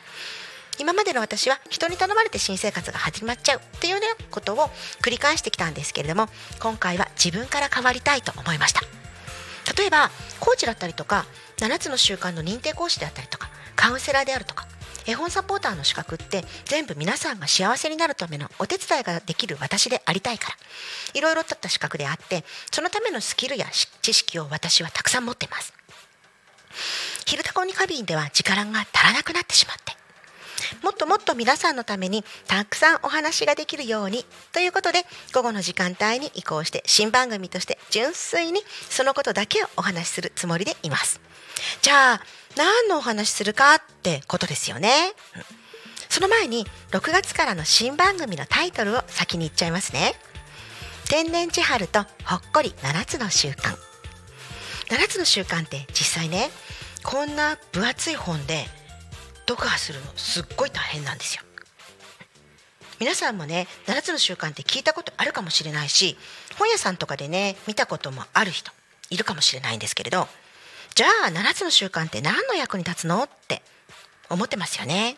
[0.80, 4.70] 今までの私は人に頼まれて新生活が始まっちゃうっていうようなことを
[5.02, 6.28] 繰り返してきたんですけれども
[6.60, 8.82] 今回は自分から変わりたいと思いました。
[9.76, 11.26] 例えばコーチだったりとか
[11.58, 14.67] 7つの習慣の認定講師であったりとかカウンセラーであるとか
[15.08, 20.56] 絵本サポーターの資格って全部皆さんが幸せになるためのお手伝いができる私でありたいから。
[21.14, 23.66] いろいろとった資格であってそのためのスキルや
[24.02, 25.74] 知識を私はたくさん持ってます。
[27.26, 29.97] 昼タコにカビンでは力が足らなくなってしまって
[30.84, 41.20] もっともっと皆さんのためにたくさんお話ができるようにということで午後の時間帯に移行して新番組として純粋にそのことだけをお話しするつもりでいます。
[41.82, 42.22] じゃあ
[42.56, 45.14] 何のお話するかってことですよね、
[46.10, 50.16] その前に6月からの新番組のタイトルを先に言っちゃいますね。
[51.10, 53.78] 天然千春とほっこり7つの習慣。
[54.90, 56.50] 7つの習慣って実際ね
[57.04, 58.66] こんな分厚い本で
[59.48, 61.44] 読破するのすっごい大変なんですよ。
[63.00, 66.18] 皆さんもね7つの習慣って聞いたことあるかもしれないし
[66.58, 68.72] 本屋さんとかでね見たこともある人
[69.12, 70.28] いるかもしれないんですけれど
[70.96, 73.62] じゃあ7つの習慣って何の役に立つのって
[74.30, 75.18] 思ってますよね。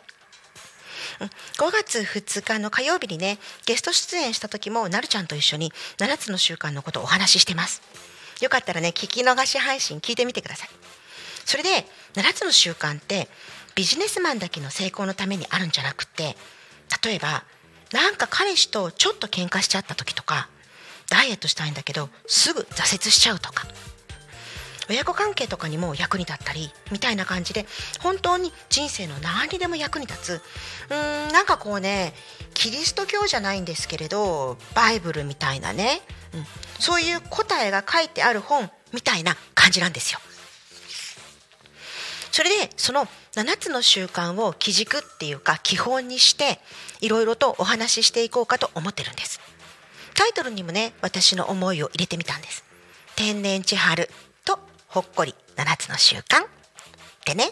[1.58, 7.82] 5月2日の火曜日にねゲスト出演した時もなるちゃんと一緒に7つの習慣のことをお話ししてます。
[8.42, 10.70] よかったらね聞き逃し配信聞いてみてください。
[11.46, 13.28] それで7つの習慣って
[13.76, 16.36] ビジネスマンだけの成功のためにあるんじゃなくて
[17.04, 17.44] 例えば
[17.94, 20.50] なんか彼氏とちょっと喧嘩しちゃった時とか
[21.10, 23.66] ダイエットしたいんだけどすぐ挫折しちゃうとか
[24.90, 27.66] 親子関係とかにも役に立ったりみたいな感じで
[28.02, 30.42] 本当に人生の何にでも役に立つ
[30.92, 32.14] うんなんかこうね
[32.56, 36.02] キリスト教じゃないんですけれどバイブルみたいなね、
[36.34, 36.46] うん、
[36.80, 40.20] そういう答えが書いてある本みたいな感じなんですよ。
[42.32, 46.60] それでその7つの習慣を基軸っていうか基本にして
[47.02, 49.40] いろいろとお話ししていこうかと思ってるんです。
[50.16, 52.64] タイトルにもね私の思いを入れてみたんです。
[53.16, 54.10] 天然千春
[54.46, 56.46] とほっこり7つの習慣。
[56.46, 56.48] っ
[57.26, 57.52] てね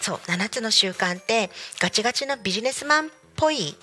[0.00, 3.76] そう7つの習慣ってガチガチのビジネスマンっぽい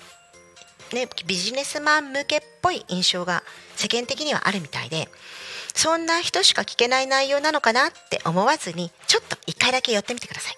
[0.92, 3.42] ね、ビジネスマン向けっぽい印象が
[3.74, 5.08] 世間的にはあるみたいで
[5.76, 10.56] そんな人しか聞けない内容なのかなって思わずにちょっと一回だけ寄ってみてください。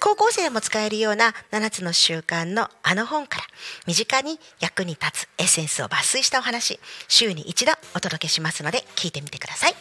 [0.00, 3.44] 高校生も使えるような7つの習慣のあの本から
[3.86, 9.74] 身近に役に立つエッセンスを抜粋したお話週に一度お届けしますので聞いてみてください。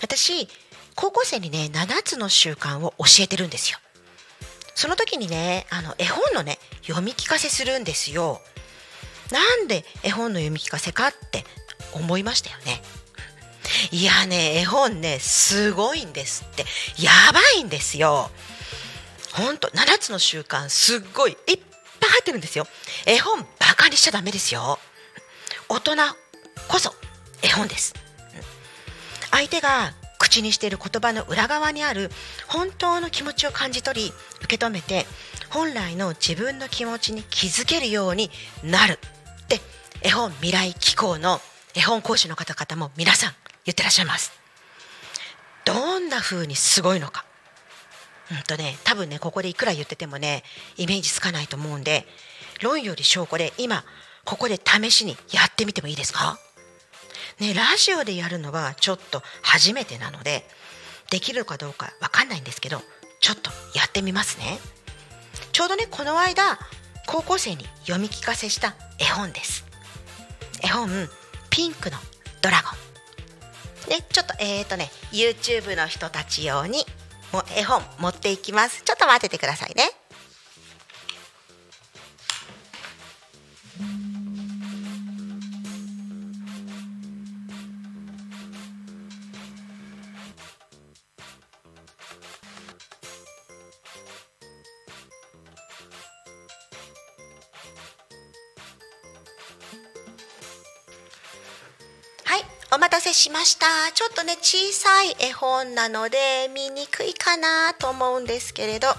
[0.00, 0.48] 私
[0.96, 3.78] 高校生にね7つの習慣を教えてるんですよ。
[4.74, 8.40] その時にねあの絵本のね読み聞かせするんですよ。
[9.30, 11.44] なんで絵本の読み聞かせかって
[11.92, 12.82] 思いましたよね。
[13.90, 16.64] いやね絵本ねすごいんですって。
[17.02, 18.30] やばいんですよ。
[19.34, 22.66] ほんと7つの習慣すっごいいっぱい入ってるんですよ。
[23.06, 24.78] 絵本バカにしちゃダメですよ。
[25.68, 25.96] 大人
[26.68, 26.94] こそ
[27.42, 27.94] 絵本です。
[29.30, 32.10] 相手が口にしている言葉の裏側にある
[32.46, 35.06] 本当の気持ちを感じ取り受け止めて
[35.50, 38.30] 本来の自分の気持ちに気づけるように
[38.62, 38.98] なる
[39.44, 39.60] って
[40.02, 41.40] 絵本未来機構の
[41.74, 43.32] 絵本講師の方々も皆さん
[43.64, 44.32] 言ってらっしゃいます。
[45.64, 47.24] どんな風にすごいのか。
[48.30, 50.44] うんとね多分ねここでいくら言っててもね
[50.76, 52.06] イメージつかないと思うんで
[52.62, 53.84] 論より証拠で今
[54.24, 56.38] ここで試しにやってみてもいいですか？
[57.40, 60.46] ね、ラジオでやるのはちょっと初めてなので
[61.10, 62.80] できるかどうかわかんないんですけど
[63.20, 64.58] ちょっとやってみますね。
[65.52, 66.58] ちょうどねこの間
[67.06, 69.64] 高校生に読み聞かせした絵本です。
[70.62, 70.88] 絵本
[71.50, 71.98] ピンクの
[72.40, 72.83] ドラゴン。
[73.88, 76.84] ねちょっとえっ、ー、とね YouTube の人たち用に
[77.32, 78.82] もう絵本持っていきます。
[78.84, 79.90] ちょっと待っててくださいね。
[103.24, 103.66] しました。
[103.94, 108.88] ちょっとね小さい絵本なので見にくいかなと思うんですけれど。
[108.88, 108.98] はい。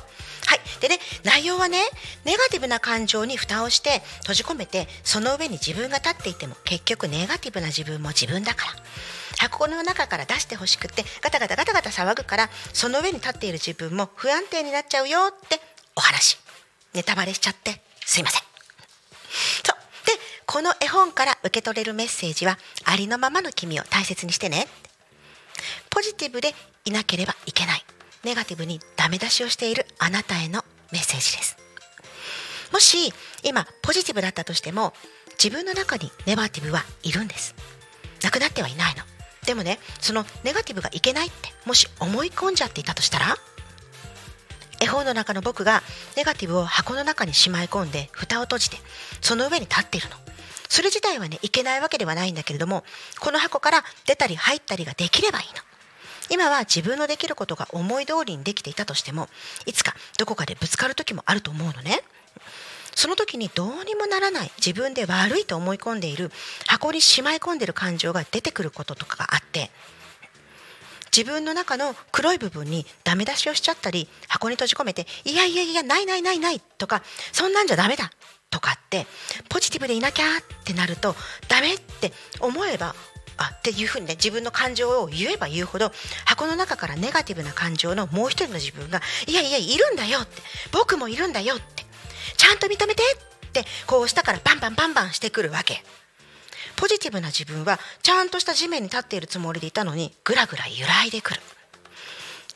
[0.82, 1.84] でね内容はね
[2.24, 8.72] ネガティブな感情に蓋をして閉じ込めてその上に自分が立っていても結局ネガティブな自分も自分だから。
[9.38, 15.62] 箱の中から出してほしくてガタガタガタガタ騒ぐからその上に立っている自分も不安定になっちゃうよって
[15.96, 16.40] お話。
[16.96, 18.42] ネタバレしちゃってすいません。
[19.64, 19.75] そう
[20.56, 24.68] この絵本から受け取れるメッセージはありのままの君を大切にしてね。
[25.90, 26.54] ポジティブで
[26.86, 27.84] いなければいけない。
[28.24, 30.64] ネガティブにダメ出しをしているあなたへの
[30.94, 31.58] メッセージです。
[32.72, 33.14] もし
[33.44, 34.94] 今ポジティブだったとしても
[35.32, 37.54] 自分の中にネガティブはいるんです。
[38.24, 39.04] なくなってはいないの。
[39.46, 43.36] でもねそのネガティブがいけないってもし思い込んじゃっていたとしたら
[44.80, 45.84] 絵本の中の僕が
[46.16, 48.78] ネガティブを箱の中にしまい込んで蓋を閉じて
[49.20, 50.16] その上に立っているの。
[50.70, 52.84] それ自体はねいけないわけではないんだけれども
[53.20, 55.62] この箱から出たり入ったりができればいいの。
[56.30, 59.30] 今は自分のできることが思い通りにできていたとしても
[59.68, 62.02] いつかどこかでぶつかる時もあると思うのね。
[62.96, 66.32] その時にどうにもならない自分で悪いと思い込んでいる
[66.66, 69.70] 箱にしまい込んでいる感情が出てくることとかがあって
[71.16, 78.12] 自分の中の黒い部分にダメ出しをしちゃったり箱に閉じ込めていやいやいやないないないないとかそんなんじゃダメだ。
[78.50, 79.06] とかって
[79.50, 81.16] ポジティブでいなきゃってなると
[81.48, 82.96] ダメって思えば
[83.38, 85.92] あっていうふうにね自分の感情を言えば言うほど
[86.26, 91.84] 箱の中からネガティブな感情のもう一人の自分がいやいやいるんだよって僕もいるんだよって
[92.38, 95.84] ちゃんと認めてってこう下からバンバンバンバンしてくるわけ。
[96.76, 101.40] ポジティブな自分はちゃんとした地面に立っているつもりでいたのにぐらぐら揺らいでくる。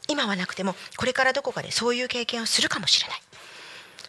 [0.10, 3.21] 今はなくてもこれからどこかでそういう経験をするかもしれない。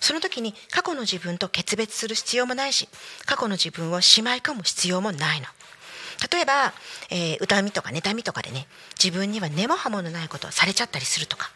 [0.00, 2.88] その時に過去の自分と決別する必要もないし
[3.26, 5.46] 過去の自分をしまい込む必要もないの。
[6.32, 6.72] 例えば、
[7.10, 8.66] えー、歌みとか妬みとかでね
[9.02, 11.50] 自分には根も葉ものないことをされちゃったりするとか、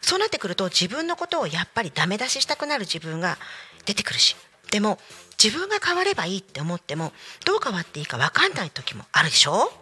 [0.00, 3.36] そうなってくると自分のことをやっぱりダメ出ししたくなる自分が
[3.84, 4.36] 出てくるし。
[4.70, 4.98] でも
[5.42, 7.12] 自分が変わればいいって思っても
[7.44, 9.72] どう変わっていいか分かんない時もあるでしょ？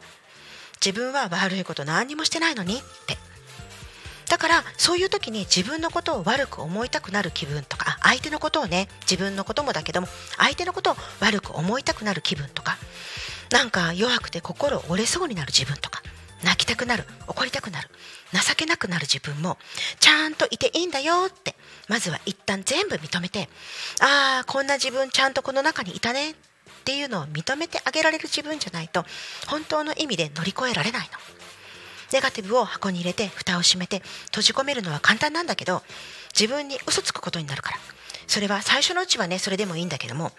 [0.85, 3.19] 自分は悪いこと何にもしてないのにって。
[4.29, 12.77] だからそういう時に自分のことを悪く思いたくなる気分とか相手のことをね自分のこともだけども相手のことを悪く思いたくなる気分とか
[13.51, 16.03] なんか弱くて心折れそうになる自分とか
[16.45, 17.89] 泣きたくなる怒りたくなる
[18.33, 19.57] 情けなくなる自分も
[19.99, 21.57] ちゃんといていいんだよって
[21.89, 23.49] まずは一旦全部認めて
[24.01, 26.35] ああこんな自分ちゃんとこの中にいたねっ
[26.85, 29.05] ていうのを認めてあげられる自分じゃないと
[29.47, 31.48] 本当の意味で乗り越えられないの。
[32.13, 35.83] ネガティブを箱に入れて蓋を閉めて閉じ込めるのは簡単なんだけど
[36.39, 37.79] 自分に嘘つくことになるから。
[38.27, 40.33] それは最初のうちはねそれでもいいんだけども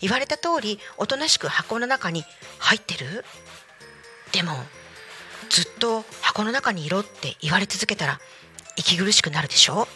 [0.00, 2.24] 言われた通りおとなしく箱の中に
[2.60, 3.24] 入ってる？
[4.30, 4.52] でも
[5.50, 8.20] ずっと箱の中にいろって言われ続けたら
[8.76, 9.88] 息苦しくなるでしょ？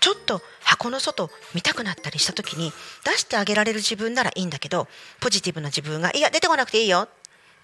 [0.00, 2.70] ちょっと箱の外見たくなったりした時に
[3.04, 4.88] 出してあげられる自分ならいいんだけど
[5.20, 7.08] ポジティブな自分が「いや出てこなくていいよ」っ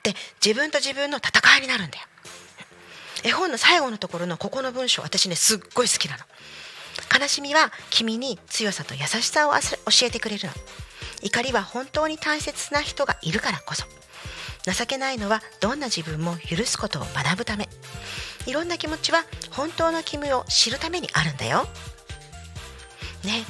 [0.03, 2.07] て自分と自分の戦いになるんだよ。
[3.25, 6.25] 絵本の最後のところのここの文章私ねすっごい好きなの。
[7.19, 10.55] 悲しみは君に強さと優しさを教えてくれるの。
[11.23, 13.85] 怒りは本当に大切な人がいるからこそ。
[14.65, 17.69] 情けないのはどんな自分も許すことを学ぶため。
[18.47, 21.67] いろんな気持ちは本当の君を知るためにあるんだよ。
[23.25, 23.45] ね、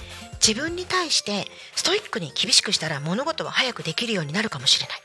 [0.47, 4.99] 自分に対してストイックに厳しくしたら物事は早くできるようになるかもしれない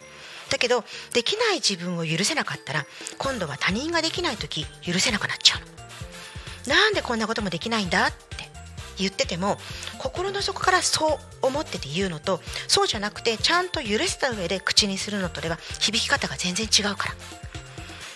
[0.49, 0.83] だけど
[1.13, 2.85] できない自分を許せなかったら
[3.17, 6.75] 今度は他人ができない時許せなくなっちゃうの。
[6.75, 8.49] なんでこんなこともできないんだって
[8.97, 9.57] 言ってても
[9.99, 17.15] 心の底からそう思ってて言うのとそうじゃなくてちゃんと許した上で口にするのとでは響き方が全然違うから。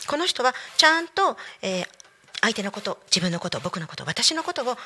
[0.07, 1.88] この人はちゃんと、えー、
[2.41, 4.77] 相手のこと自分のこと僕のこと私のことを分か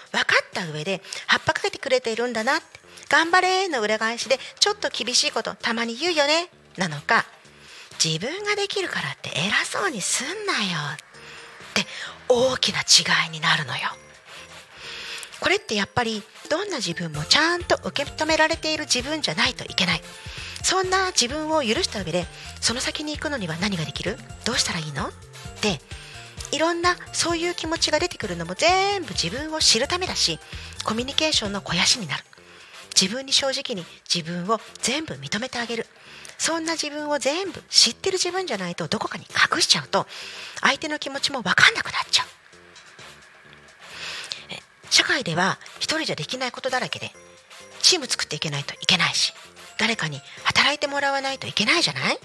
[0.43, 2.85] った上で葉っぱかけてくれているんだなって。
[3.09, 6.49] 頑張れの裏返しでちょっと厳しいことたまに言うよね。
[6.77, 7.25] なのか
[8.03, 10.59] 自分ができるからって偉そうにすんなよ。
[10.95, 11.85] って
[12.29, 13.89] 大きな違いになるのよ。
[15.39, 20.01] これってやっぱりどんな自分もちゃんと受け止められている自分じゃないといけない。
[20.63, 22.25] そんな自分を許した上で
[22.59, 24.17] その先に行くのには何ができる？
[24.45, 25.07] どうしたらいいの？
[25.07, 25.11] っ
[25.61, 25.79] て
[26.51, 30.39] いろんなそういう気持ちが出てくるのも全部自分を知るためだし
[30.83, 32.23] コミュニケーションの肥やしになる。
[32.99, 35.85] 自分に正直に自分を全部認めてあげる。
[36.37, 40.05] そんな自分を全部知ってる自分じゃないとどこかに隠しちゃうと
[40.61, 42.27] 相手の気持ちも分かんなくなっちゃう。
[44.91, 47.11] 社会では一人じゃできないことだらけで
[47.81, 49.33] チーム作っていけないといけないし
[49.77, 52.19] 誰かに働いてもらわないといけないじゃない？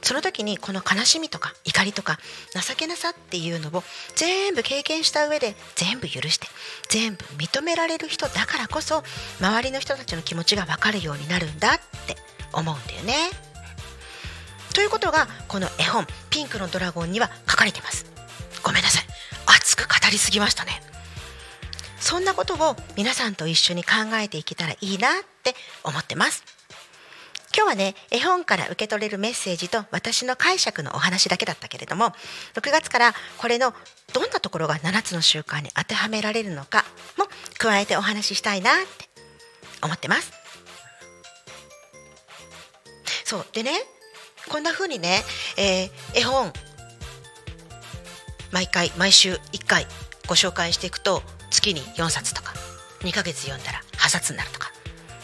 [0.00, 2.18] その時にこの悲しみとか怒りとか
[2.52, 3.82] 情けなさっていうのを
[4.14, 6.46] 全部経験した上で全部許して
[6.90, 9.02] 全部認められる人だからこそ
[9.40, 12.16] 周りの人たちの気持ちが分かるようになるんだって。
[12.54, 13.30] 思うんだよね。
[14.74, 18.06] ということがこの絵本「ピンクのドラゴン」には書かれてます。
[18.62, 19.06] ごめんなさい。
[19.46, 20.82] 熱く語りすぎましたね。
[22.00, 26.44] そんなことを皆さんと一緒に考えていけたらいいなって思ってます。
[27.56, 32.12] 今日はね絵本から受け取れるメッセージと私の解釈のお話だけだったけれども
[32.54, 33.72] 6月からこれの
[34.12, 36.84] どんなところが7つの習慣に当てはめられるのか
[37.16, 37.26] も
[37.56, 39.08] 加えてお話ししたいなって
[39.82, 40.43] 思ってます。
[43.34, 43.72] そうでね
[44.48, 45.22] こんな風にね、
[45.58, 46.52] えー、絵本
[48.52, 49.88] 毎回毎週1回
[50.28, 51.20] ご紹介していくと
[51.50, 52.54] 月に4冊とか
[53.00, 54.70] 2ヶ月読んだら8冊になるとか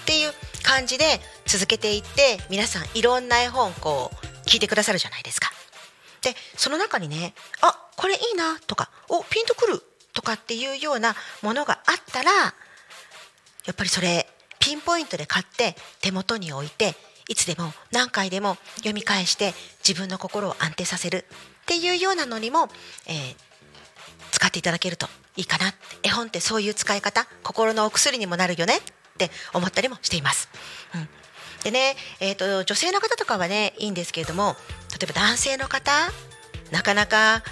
[0.02, 0.32] っていう
[0.64, 1.04] 感じで
[1.46, 5.50] 続けていって皆さんいろんな絵本こう聞いてくださるじゃないですか。
[6.22, 7.32] でその中にね
[7.62, 9.82] あこれいいなとかおピンとくる
[10.14, 12.52] とかっていうようなものがあったらや
[13.70, 14.26] っぱりそれ
[14.58, 16.96] ピンポイントで買って手元に置いて
[17.30, 19.54] いつでも何回でも読み返して
[19.86, 21.24] 自分の心を安定させる
[21.62, 22.68] っていうようなのにも、
[23.06, 23.36] えー、
[24.32, 25.06] 使っていただけると
[25.36, 25.72] いいかな
[26.02, 28.80] 絵本ってそういう使い方心のお薬にもなるよねっ
[29.16, 30.48] て思ったりもしています。
[30.94, 31.08] うん
[31.62, 34.56] でね、えーと、女性の方とかはねいいんですけれども
[34.98, 35.92] 例えば男性の方
[36.72, 37.42] なかなか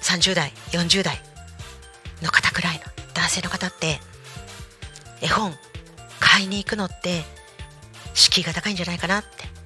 [0.00, 1.20] 30代40代
[2.22, 2.82] の方くらいの
[3.14, 3.98] 男性の方って
[5.20, 5.52] 絵本
[6.20, 7.24] 買いに行くのって
[8.14, 9.62] 敷居が高いんじゃないかなって。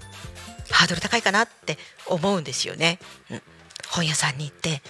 [0.71, 2.99] ハードル高いかなって思うんですよね、
[3.31, 3.43] うん、
[3.89, 4.83] 本屋さんに行って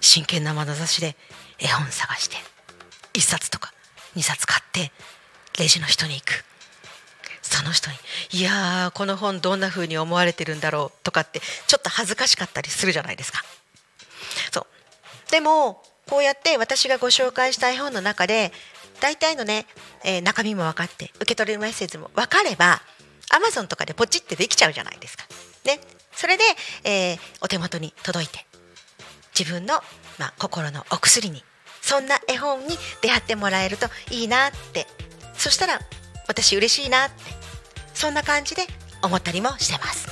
[0.00, 1.16] 真剣な眼差しで
[1.58, 2.36] 絵本探して
[3.14, 3.72] 1冊とか
[4.14, 4.92] 2冊買って
[5.58, 6.44] レジの人に行く。
[7.42, 7.96] その人に
[8.32, 13.44] 「いやーこの本どんな風に思われてるんだろう」とかってちょっと恥ずかしかったりするじゃないですか。
[14.52, 14.66] そ
[15.28, 15.30] う。
[15.30, 18.52] でもこうやって私がご紹介した絵本の中で
[19.00, 19.66] 大体のね、
[20.02, 22.82] えー、中身も分かって受け取れるメッセージも分かれば
[23.30, 25.24] アマゾンとかでポチってできちゃうじゃないですか。
[25.64, 25.80] ね、
[26.12, 26.44] それで、
[26.84, 28.46] えー、お手元に届いて
[29.38, 29.74] 自分の、
[30.18, 31.42] まあ、心のお薬に
[31.82, 34.86] そんな絵本に出会ってもらえるといいなって。
[35.34, 35.80] そしたら
[36.28, 37.16] 私嬉しいなって。
[37.94, 38.62] そんな感じで
[39.02, 40.08] 思ったりもしてます。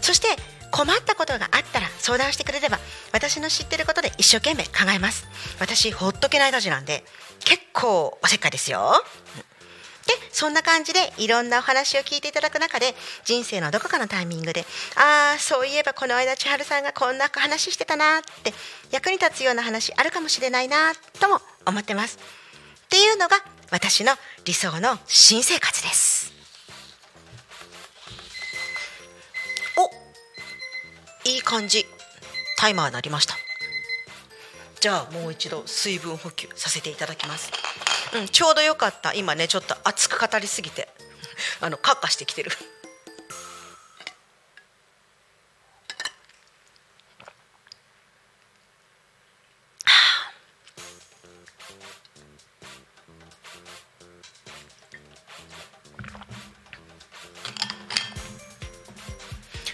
[0.00, 0.28] そして
[0.70, 2.78] 困ったことがあったら相談してくれれば
[3.12, 5.26] 私の知ってることで一生懸命考えます。
[5.60, 7.04] 私ほっとけないたちなんで
[7.40, 8.92] 結構おせっかいですよ。
[10.08, 12.94] でそんな感じでいろんなお話を聞いていただく中で
[13.24, 14.64] 人生のどこかのタイミングで
[14.96, 18.54] ああそういえばこの間千春さんがこんな話してたなって
[18.90, 22.18] 役に立つような話あるかもしれないなとも思ってます。
[22.18, 23.36] っていうのが
[23.70, 24.14] 私の
[24.46, 26.32] 理想の新生活です。
[29.76, 31.84] おいい感じ。
[32.56, 33.34] タイマー鳴りました。
[34.80, 37.52] じゃあもう一度水分補給させていただきます。
[38.14, 39.12] うん、ちょうどよかった。
[39.14, 40.88] 今ねちょっと熱く語りすぎて。
[41.60, 42.50] あのカッカしてきてる。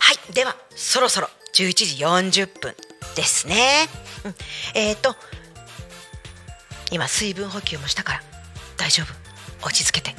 [0.00, 0.18] はい。
[0.34, 2.76] ではそろそろ11時40分
[3.14, 3.88] ですね、
[4.26, 4.34] うん、
[4.74, 5.16] えっ、ー、と
[6.92, 8.22] 今水分補給もしたから
[8.76, 9.25] 大丈夫。
[9.62, 10.14] 落ち着けて。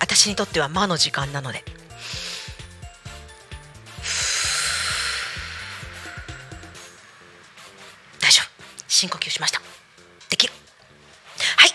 [0.00, 1.64] 私にとっては魔の時間なので。
[8.20, 8.84] 大丈夫。
[8.88, 9.60] 深呼吸しました。
[10.28, 10.52] できる。
[11.56, 11.70] はい。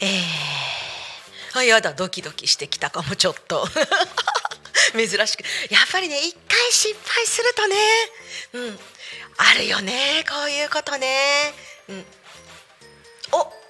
[0.00, 1.92] えー、あやだ。
[1.92, 3.68] ドキドキしてきたかもちょっと。
[4.96, 5.44] 珍しく。
[5.70, 7.76] やっぱりね一回失敗するとね
[8.52, 8.78] うん。
[9.36, 10.24] あるよね。
[10.28, 11.52] こういうことね。
[11.88, 12.06] うん。
[13.32, 13.63] お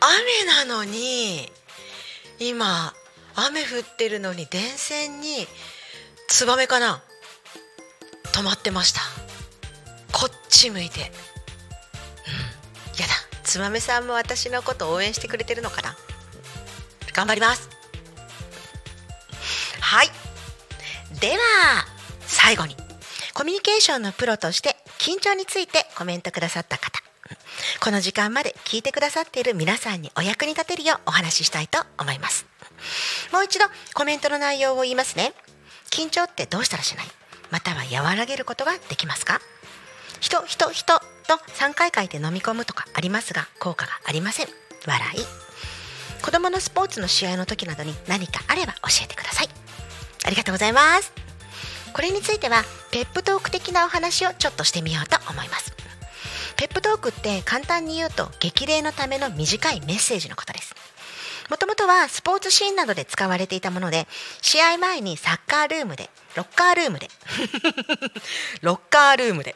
[0.00, 1.50] 雨なのに
[2.38, 2.92] 今
[3.34, 5.46] 雨降ってるのに電線に
[6.28, 7.02] ツバメかな
[8.32, 9.00] 止まってました。
[10.12, 11.00] こっち向いて。
[11.00, 11.04] うん。
[13.00, 13.14] やだ。
[13.42, 15.96] ツバメさんも私のこと応援してくれてるのかな。
[17.12, 17.68] 頑張ります。
[19.80, 20.08] はい。
[21.20, 21.36] では
[22.20, 22.76] 最後に
[23.34, 27.07] コミュニケーションのプロとして緊張についてコメントくださった方。
[27.80, 32.46] この時間まで聞いてくださっている皆さんにお役に立てるようお話ししたいと思います。
[33.32, 35.32] もう一度コメントの内容を言いますね。
[35.90, 37.06] 緊張ってどうしたらしない？
[37.50, 39.40] または和らげることができますか？
[40.20, 41.02] 人人人と
[41.54, 44.46] 3回書いて飲み込むとかありますが効果がありません。
[44.86, 45.20] 笑い。
[46.22, 49.48] 子供のスポーツの試合の時などに何かあれば教えてください。
[50.24, 51.12] ありがとうございます。
[51.92, 55.72] これについてはペップトーク的なお話をちょっとしてみようと思います。
[56.58, 60.74] ペップトークって簡単に言うと激励のための短いメッセージのことです。
[61.48, 64.08] もともとはスポーツシーンなどで使われていたもので
[64.42, 67.08] 試合前にサッカールームでロッカールームで
[68.60, 69.54] ロッカールームで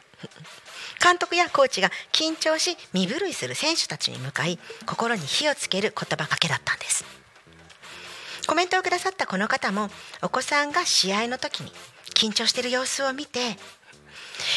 [1.03, 7.03] 監督やコーチが緊張し身震いする選手たちに向かい心に火をつける言葉かけだったんです。
[8.47, 9.89] コメントをくださったこの方も
[10.21, 11.73] お子さんが試合の時に
[12.13, 13.57] 緊張している様子を見て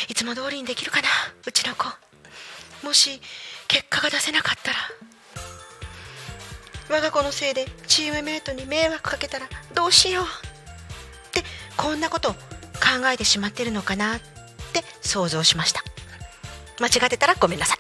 [0.08, 1.08] いつも通りにできるかな
[1.44, 2.05] うちの子。
[2.82, 3.20] もし
[3.68, 4.78] 結果が出せなかったら
[6.88, 11.42] 我が子のせいでチームメートに迷惑かけたらどうしようって
[11.76, 12.38] こんなことを考
[13.12, 14.20] えてしまってるのかなっ
[14.72, 15.82] て想像しました。
[16.78, 17.78] 間違ってたらごめんなさい。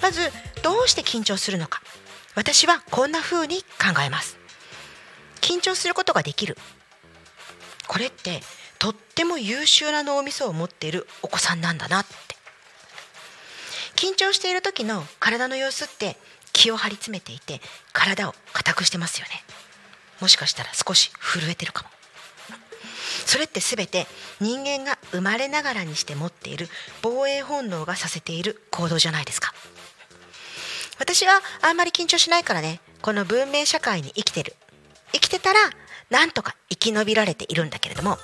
[0.00, 0.20] まず
[0.62, 1.82] どうして緊張するのか。
[2.34, 4.38] 私はこんな風に考えます。
[5.40, 6.56] 緊張することができる。
[7.88, 8.40] これって
[8.78, 12.35] とっても優秀な脳みそを持っているお子さんなんだなって。
[13.96, 16.16] 緊張している時の体の様子って
[16.52, 17.60] 気を張り詰めていて
[17.92, 19.32] 体を硬くしてますよね。
[20.20, 21.90] もしかしたら少し震えてるかも。
[23.26, 24.06] それって全て
[24.40, 26.68] 人間が生まれながらにして持っている
[27.02, 29.52] 防衛本能がさせている行動じゃないですか。
[30.98, 34.54] 私はあんまり緊張しないからねこの文明社会に生きてる。
[35.12, 35.58] 生きてたら
[36.10, 38.18] なんとか生き延びられているんだけれども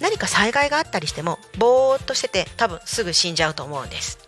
[0.00, 4.18] 何か災害があったりしてもぼーっとしてて多分すぐ死んじゃうと思うんです。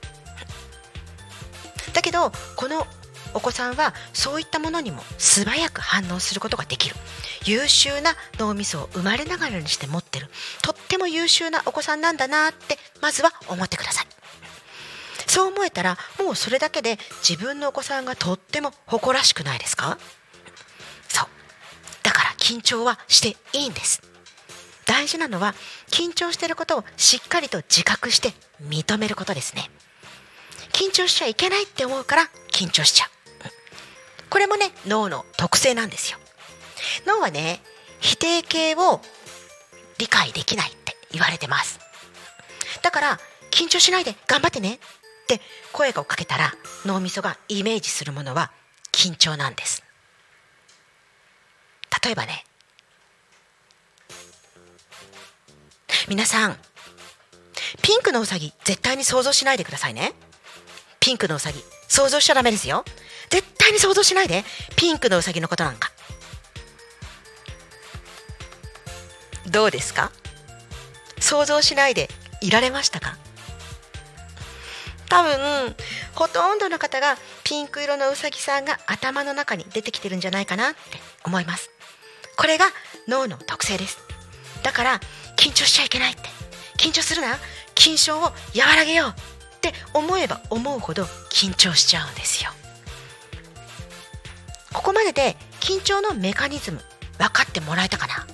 [2.17, 2.87] どこの
[3.35, 6.97] お子さんはそういったものにも素早く反応することができる。
[7.45, 10.29] 優秀な脳みそを生まれながらにして持ってる。
[10.63, 14.07] とっても優秀なお子さんなんだなってまずは思ってください。
[15.27, 19.99] そう思えたらもうそれだけで自分のお子さんがとっても誇らしくないですか？
[21.09, 21.29] そう。
[22.03, 24.01] だから緊張はしていいんです。
[24.87, 25.55] 大事なのは
[25.91, 29.69] 緊張してることをしっかりと自覚して認めることですね。
[30.77, 33.09] 緊張しちゃいけないって思うから緊張しちゃう。
[34.29, 36.19] これもね脳の特性なんですよ。
[37.07, 37.63] 脳はね
[38.01, 39.01] 否定形を
[39.97, 41.81] 理解できないって言われてます。
[42.83, 43.19] だから
[43.51, 44.79] 緊張しないで頑張ってねっ
[45.27, 45.41] て
[45.73, 46.53] 声をかけたら
[46.85, 48.53] 脳みそがイメージするものは
[48.93, 49.83] 緊張なんです。
[52.05, 52.45] 例えばね
[56.07, 56.57] 皆さん
[57.81, 60.13] ピンクのうさぎ絶対に想像しないでくださいね。
[61.07, 62.85] ピンクのうさぎ想像しちゃダメですよ。
[63.31, 64.43] 絶対に想像しないで。
[64.75, 65.93] ピンクのうさぎのことなんか。
[69.49, 70.11] どうですか？
[71.21, 72.09] 想像しないで
[72.43, 73.17] いられましたか？
[75.09, 75.77] 多分
[76.17, 80.79] ほとんどの方がピンク色のうさぎさんが頭の中に出てきてるんじゃないかなって
[81.25, 81.71] 思います。
[82.37, 82.65] これが
[83.07, 83.99] 脳の特性です。
[84.65, 85.01] だから
[85.37, 86.23] 緊張しちゃいけないって。
[86.79, 87.39] 緊張するな。
[87.77, 88.23] 緊張を
[88.59, 89.36] 和らげよう。
[89.69, 92.51] って思えば思うほど緊張しちゃうんですよ。
[94.73, 96.81] ここまでで緊張のメカニズム
[97.19, 98.27] 分かってもらえたかな？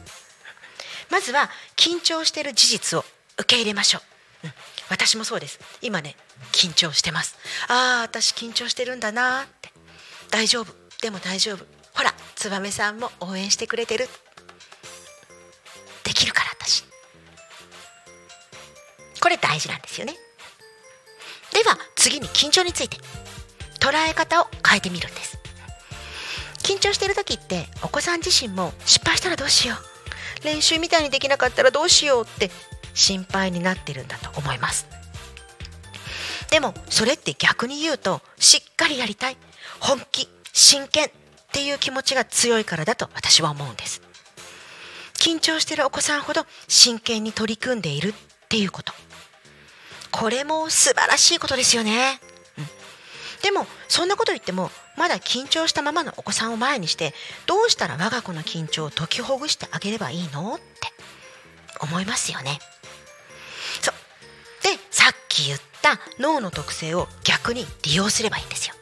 [1.11, 3.05] まずは緊張している事実を
[3.39, 4.01] 受け入れましょ
[4.45, 4.53] う、うん、
[4.91, 5.61] 私もそうです。
[5.81, 6.17] 今ね
[6.53, 7.39] 緊張してます。
[7.69, 9.73] ああ私緊張してるんだなって。
[10.31, 10.73] 大丈夫。
[11.01, 11.65] でも大丈夫。
[11.95, 14.09] ほら燕さんも応援してくれてる。
[16.05, 16.85] できるから私。
[19.21, 20.15] これ大事なんですよね。
[21.73, 22.99] は次に緊張について
[23.81, 25.39] 捉え方を変えてみるんです。
[26.63, 30.45] 緊張してる時ってお子さん自身も失敗したらどうしよう。
[30.45, 32.51] 練習みたいにできなかったらどうしようって
[32.95, 34.87] 心配になってるんだと思います。
[36.51, 39.37] でもそれって逆に言うとしっかりやりたい。
[39.81, 41.11] 本気真剣っ
[41.53, 44.03] ていう気持ちが強いからだと私は思うんです。
[45.15, 48.15] 緊張してるお子さんほど真剣に取り組んでいるっ
[48.49, 48.93] ていうこと。
[50.13, 52.21] これも素晴らしいことですよね、
[52.59, 52.65] うん、
[53.43, 57.15] でもそんなこと言ってもまだ緊張したままのお子さんを前にして
[57.47, 60.65] どうしたら我が子の緊張を解きほぐしてあげればいいのって
[61.81, 62.59] 思いますよね。
[63.81, 63.95] そう。
[64.63, 68.75] でさっき言った脳の特性を逆に利用すればいいんですよ。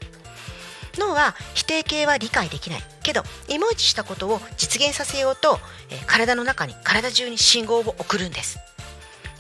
[0.99, 2.83] 脳は否定形は理解できない。
[3.03, 5.59] けどイメージしたことを実現させようと、
[5.89, 8.59] え、体の中に体中に信号を送るんです。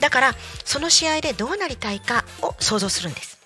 [0.00, 0.34] だから
[0.64, 3.38] その試合でどうなりたいかを想像するんです。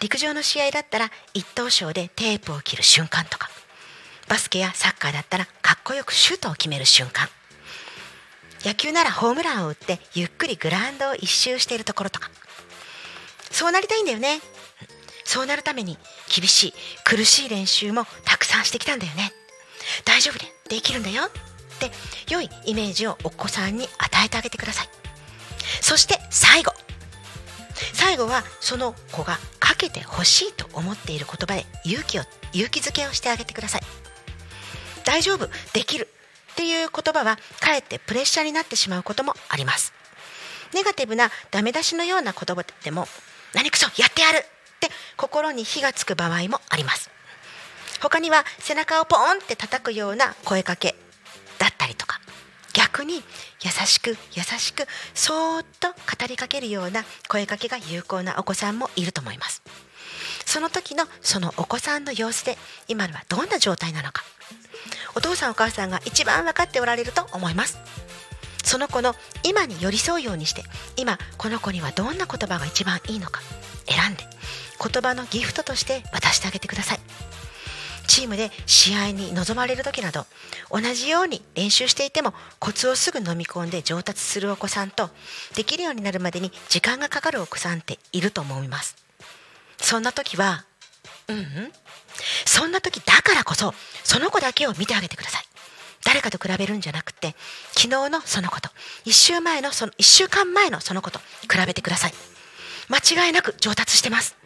[0.00, 3.50] 陸上の試合だったら一等賞でテープを切る瞬間とか
[4.28, 7.28] バスケやサッカーだったらかっこよくシュートを決める瞬間。
[8.64, 12.30] 野球ならホームランを打ってゆっくりグラウンドを一周しているところとか。
[13.50, 14.40] そうなりたいんだよね。
[15.24, 15.98] そうなるために
[16.34, 19.32] 厳しい苦しい練習もたくさんしてきたんだよね。
[20.04, 21.24] 大丈夫でできるんだよ。
[21.24, 21.90] って
[22.28, 25.05] 良いイメージをお子さんに与えてあげてください。
[25.80, 26.72] そして最後。
[27.92, 33.82] 最後はその子がかけてほしいと思っている言葉で勇気を勇気づけをしてあげてください。
[35.04, 36.08] 大丈夫できる
[36.52, 39.92] っていう言葉はかえってプレッシャーになってしまうこともあります。
[40.74, 43.06] ネガティブなダメ出しのような言葉でも
[43.54, 44.40] 何くそやってやるっ
[44.80, 47.10] て心に火がつく場合もあります。
[48.00, 50.96] 他には背中をポーンって叩くような声かけ
[52.76, 59.62] 逆に優しく優しくそーっと語りかけるような声かけが有効なお子さんもいると思います。
[60.44, 64.22] その時のそのお子さんの様子で今のはどんな状態なのか。
[65.14, 67.78] お父さんお母さんが一番分かっておられると思います。
[68.62, 70.62] その子の今に寄り添うようにして
[70.98, 73.40] 今この子にはどんな言葉が一番いいのか
[73.88, 74.24] 選んで
[74.78, 77.00] 言葉のギフトとして渡してあげてください。
[78.06, 80.26] チームで試合に臨まれる時など
[80.70, 85.10] 同じように練習していてもコツをすぐ飲み込んで上達するお子さんと
[85.54, 88.96] できるようになるまでに時間がかかるお子さんっていると思います。
[89.78, 90.64] そんな時は
[91.28, 91.46] うんうん。
[92.44, 95.42] そんな時だからこそその子だけを見てあげてください。
[96.04, 97.34] 誰かと比べるんじゃなくて
[97.72, 98.70] 昨日のその子と
[99.06, 102.14] 1週前のその1週間前のその子と比べてください。
[102.88, 104.36] 間違いなく上達してます。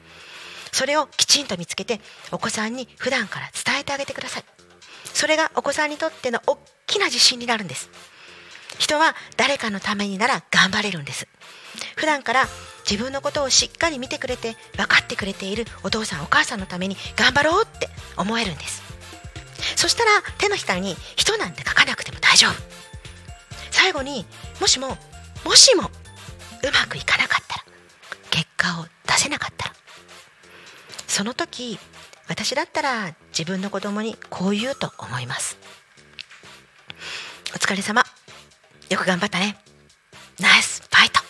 [0.73, 2.01] それをきちんと見つけて
[2.31, 4.45] お子さんに普段から伝えてあげてください。
[5.13, 7.91] それがお子さんにとっての大きな自信になるんです。
[8.79, 11.29] 人は誰かのためになら頑張れるんです。
[11.97, 12.47] 普段から
[12.89, 18.83] 自分のことをしっかり見てくれて分かってくれているお父さんお母さんのために頑張ろうって思えるんです。
[19.77, 22.55] そしたら手のひらに人なんて書かなくても大丈夫。
[23.71, 24.25] 最後に
[24.61, 24.97] もしも
[25.45, 25.87] もしもう
[26.73, 27.65] まくいかなかったら
[28.31, 29.75] 結果を出せなかったら
[31.11, 31.77] その時
[32.29, 35.59] 私だったら自分の子供にこう言うと思います。
[37.53, 38.05] お疲れ様。
[38.89, 39.59] よく頑張ったね。
[40.39, 40.83] ナイス。
[40.83, 41.21] ファイト。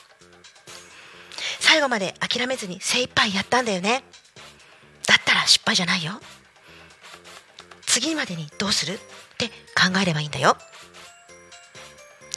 [1.61, 4.05] 最後まで諦めずに精一杯やったんだよね。
[5.07, 6.12] だったら失敗じゃないよ。
[7.87, 8.93] 次までにどうする？
[8.93, 8.99] っ
[9.39, 10.59] て考えればいいんだよ。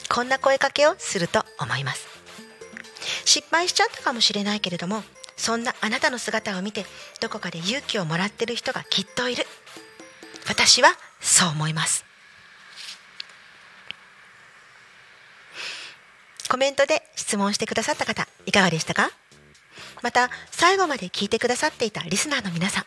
[0.09, 2.07] こんな声かけをすると思います。
[3.25, 5.03] 失敗しちゃったかもしれないけれども
[5.43, 6.85] そんなあなたの姿を見て
[7.19, 9.45] どこかで勇気をもらってる人がきっといる。
[10.47, 10.87] 私は
[11.19, 12.05] そう思います。
[16.47, 19.09] コメントで質問してくださった方いかがでしたか？
[20.01, 22.85] また最後まで聞いてくださっていたリスナーの皆さん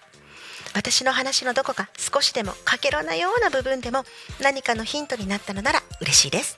[0.74, 4.04] 私の話のどこか少しでもかけろなような部分でも
[4.40, 6.56] 何かのヒントになったのなら嬉しいです。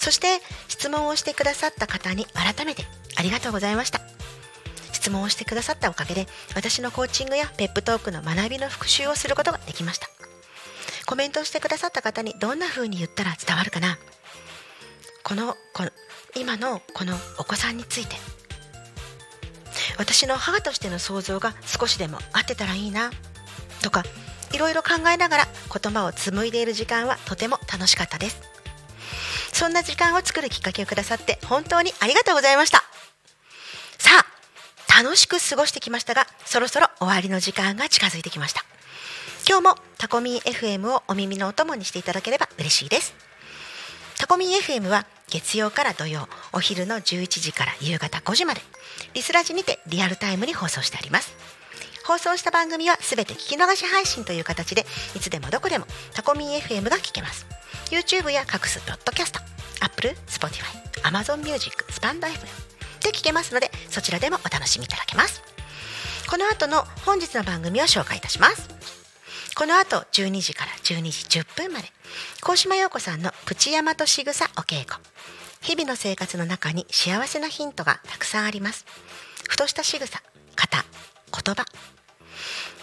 [0.00, 2.84] そして質問をしてくださった方に改めて
[3.16, 4.17] ありがとうございました。
[4.98, 6.26] 質問をしてくださったおかげで
[6.56, 10.08] 私のコーチングやペップトークの学びの復習をすることができました。
[11.06, 13.96] コメントをしてくださった方にどんな風に言ったら伝わるかな。
[15.22, 15.90] このこの
[16.34, 18.16] 今のこのお子さんについて。
[19.96, 23.10] 私の母としての想像が少しでも合ってたらいいな
[23.82, 24.04] とか
[24.52, 28.40] いろいろ考えながら言葉を紡いでいる時間はとても楽しかったです。
[29.52, 32.84] そんな時間を作るきっかけをくださって本当にありがとうございました。
[33.98, 34.37] さあ
[35.00, 38.64] 楽しく過ごしてきましたがそろそろ終わりの時間が近づいてきました。
[39.48, 43.14] 今日もタコミン FM をお耳のお供にしていただければ嬉しいです。
[44.18, 48.60] タコミン FM は月曜から土曜お昼の11時から夕方5時まで
[49.14, 51.32] リスラジにてリアルタイムに放送してあります。
[52.04, 54.84] 放送した番組はすべて聞き逃し配信という形で
[55.14, 57.46] いつでもどこでもタコミン FM が聞けます。
[57.92, 59.38] YouTube や各種ポッドキャスト
[59.80, 60.64] Apple、Spotify、
[61.04, 62.77] Amazon Music、スタンド FM
[63.10, 65.42] で聞けますのでそちらでもお楽しみいただけます。
[66.28, 68.68] この後の本日の番組を紹介いたします。
[69.56, 71.88] この後12時から12時10分まで
[72.40, 75.00] 高島陽子さんのプチヤマと仕草お稽古。
[75.62, 78.84] 日々の生活の中に幸せなヒントがたくさんあります。
[79.48, 80.22] ふとした仕草
[80.54, 80.84] 型
[81.44, 81.64] 言葉。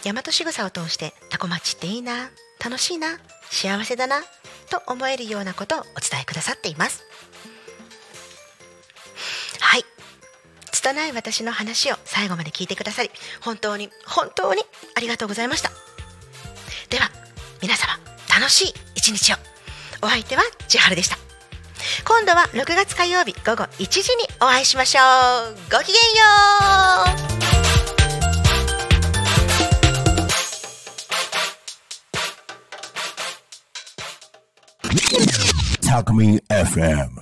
[0.03, 2.29] 大和仕草を通してタコ町っていいな
[2.63, 3.19] 楽しいな
[3.49, 4.21] 幸せだな
[4.69, 7.03] と思えるようなことをお伝えくださっています。
[10.85, 13.09] 拙い私の話を最後まで聞いてくださり
[13.41, 14.61] 本当に本当に
[14.95, 15.71] ありがとうございました。
[16.91, 17.09] では
[17.59, 17.97] 皆様
[18.29, 19.37] 楽しい一日を。
[20.03, 21.17] お相手は千春でした。
[22.07, 25.01] 今度は6月火曜日午後1時にお会いしましょ
[25.49, 25.55] う。
[25.71, 26.23] ごきげんよ
[27.31, 27.35] う。
[35.81, 37.09] Talk Me FM.